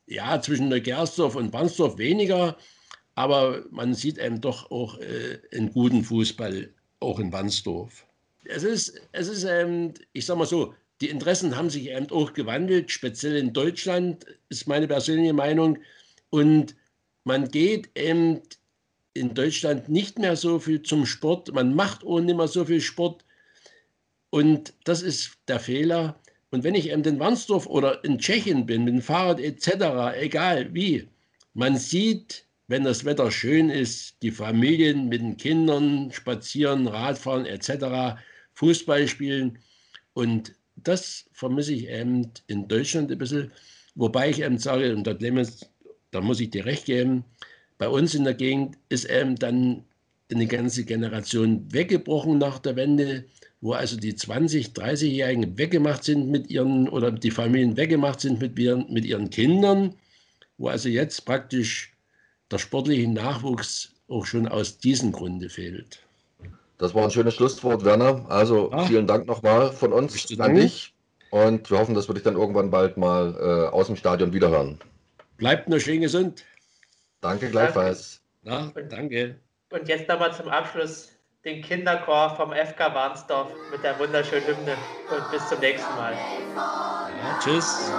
ja, 0.07 0.41
zwischen 0.41 0.71
der 0.71 0.81
Gersdorf 0.81 1.37
und 1.37 1.51
Barnsdorf 1.51 1.99
weniger, 1.99 2.57
aber 3.15 3.65
man 3.71 3.95
sieht 3.95 4.19
eben 4.19 4.41
doch 4.41 4.71
auch 4.71 4.99
äh, 4.99 5.39
einen 5.53 5.73
guten 5.73 6.05
Fußball, 6.05 6.73
auch 7.01 7.19
in 7.19 7.31
Barnsdorf. 7.31 8.07
Es 8.45 8.63
ist, 8.63 9.01
es 9.13 9.29
ist 9.29 9.45
ähm, 9.45 9.95
ich 10.13 10.27
sag 10.27 10.39
mal 10.39 10.47
so, 10.47 10.75
die 11.01 11.09
Interessen 11.09 11.57
haben 11.57 11.71
sich 11.71 11.91
eben 11.91 12.11
auch 12.11 12.33
gewandelt, 12.33 12.91
speziell 12.91 13.37
in 13.37 13.53
Deutschland, 13.53 14.25
ist 14.49 14.69
meine 14.69 14.87
persönliche 14.87 15.33
Meinung. 15.33 15.79
Und 16.31 16.77
man 17.25 17.49
geht 17.49 17.91
eben 17.99 18.41
in 19.15 19.35
Deutschland 19.35 19.89
nicht 19.89 20.19
mehr 20.19 20.37
so 20.37 20.59
viel 20.59 20.83
zum 20.83 21.05
Sport, 21.05 21.53
man 21.53 21.75
macht 21.75 22.05
auch 22.05 22.21
nicht 22.21 22.37
mehr 22.37 22.49
so 22.49 22.65
viel 22.65 22.81
Sport. 22.81 23.25
Und 24.31 24.73
das 24.85 25.03
ist 25.03 25.33
der 25.49 25.61
Fehler. 25.61 26.22
Und 26.53 26.65
wenn 26.65 26.75
ich 26.75 26.91
eben 26.91 27.03
in 27.03 27.19
Warnsdorf 27.19 27.67
oder 27.67 28.05
in 28.05 28.19
Tschechien 28.19 28.67
bin, 28.67 28.85
mit 28.85 28.93
dem 28.93 29.01
Fahrrad 29.01 29.41
etc., 29.41 30.15
egal 30.21 30.75
wie, 30.75 31.09
man 31.55 31.79
sieht, 31.79 32.45
wenn 32.69 32.85
das 32.85 33.07
Wetter 33.07 33.31
schön 33.31 33.71
ist, 33.71 34.23
die 34.23 34.31
Familien 34.31 35.09
mit 35.09 35.23
den 35.23 35.39
Kindern 35.39 36.13
spazieren, 36.13 36.87
Radfahren 36.87 37.47
etc., 37.47 38.21
Fußball 38.53 39.09
spielen. 39.09 39.59
Und 40.13 40.53
das 40.77 41.25
vermisse 41.33 41.73
ich 41.73 41.89
eben 41.89 42.31
in 42.49 42.69
Deutschland 42.69 43.11
ein 43.11 43.17
bisschen. 43.17 43.51
Wobei 43.95 44.29
ich 44.29 44.43
eben 44.43 44.59
sage, 44.59 44.95
und 44.95 45.07
da 45.07 46.21
muss 46.21 46.41
ich 46.41 46.51
dir 46.51 46.67
recht 46.67 46.85
geben, 46.85 47.25
bei 47.79 47.89
uns 47.89 48.15
in 48.15 48.25
der 48.25 48.35
Gegend 48.35 48.77
ist 48.91 49.07
eben 49.07 49.37
dann 49.37 49.85
eine 50.31 50.47
ganze 50.47 50.85
Generation 50.85 51.73
weggebrochen 51.73 52.37
nach 52.37 52.59
der 52.59 52.77
Wende, 52.77 53.25
wo 53.63 53.73
also 53.73 53.97
die 53.97 54.13
20-, 54.13 54.75
30-Jährigen 54.75 55.57
weggemacht 55.57 56.05
sind 56.05 56.29
mit 56.29 56.51
ihren, 56.51 56.89
oder 56.89 57.13
die 57.13 57.31
Familien 57.31 57.77
weggemacht 57.77 58.21
sind 58.21 58.41
mit 58.41 58.59
ihren, 58.59 58.93
mit 58.93 59.05
ihren 59.05 59.31
Kindern, 59.31 59.95
wo 60.59 60.69
also 60.69 60.89
jetzt 60.89 61.25
praktisch 61.25 61.93
der 62.51 62.59
sportliche 62.59 63.09
Nachwuchs 63.09 63.93
auch 64.09 64.27
schon 64.27 64.49
aus 64.49 64.79
diesem 64.79 65.13
Grunde 65.13 65.49
fehlt. 65.49 66.01
Das 66.79 66.93
war 66.95 67.05
ein 67.05 67.13
schönes 67.13 67.35
Schlusswort, 67.35 67.85
Werner. 67.85 68.27
Also 68.29 68.73
ah, 68.73 68.85
vielen 68.85 69.07
Dank 69.07 69.27
nochmal 69.27 69.71
von 69.73 69.93
uns 69.93 70.39
an 70.41 70.57
dich. 70.57 70.93
Und 71.31 71.71
wir 71.71 71.79
hoffen, 71.79 71.95
dass 71.95 72.09
wir 72.09 72.15
dich 72.15 72.25
dann 72.25 72.35
irgendwann 72.35 72.71
bald 72.71 72.97
mal 72.97 73.35
äh, 73.39 73.73
aus 73.73 73.87
dem 73.87 73.97
Stadion 73.97 74.33
wiederhören. 74.33 74.81
Bleibt 75.37 75.69
nur 75.69 75.79
schön 75.79 76.01
gesund. 76.01 76.45
Danke 77.21 77.49
gleichfalls. 77.49 78.21
Na, 78.43 78.73
danke. 78.91 79.37
Und 79.71 79.89
jetzt 79.89 80.09
nochmal 80.09 80.35
zum 80.35 80.49
Abschluss 80.49 81.12
den 81.45 81.63
Kinderchor 81.63 82.37
vom 82.37 82.53
FK 82.53 82.95
Warnsdorf 82.95 83.53
mit 83.71 83.83
der 83.83 83.99
wunderschönen 83.99 84.47
Hymne. 84.47 84.77
Und 85.09 85.31
bis 85.31 85.49
zum 85.49 85.59
nächsten 85.59 85.95
Mal. 85.97 86.15
Ja, 86.55 87.39
tschüss. 87.39 87.93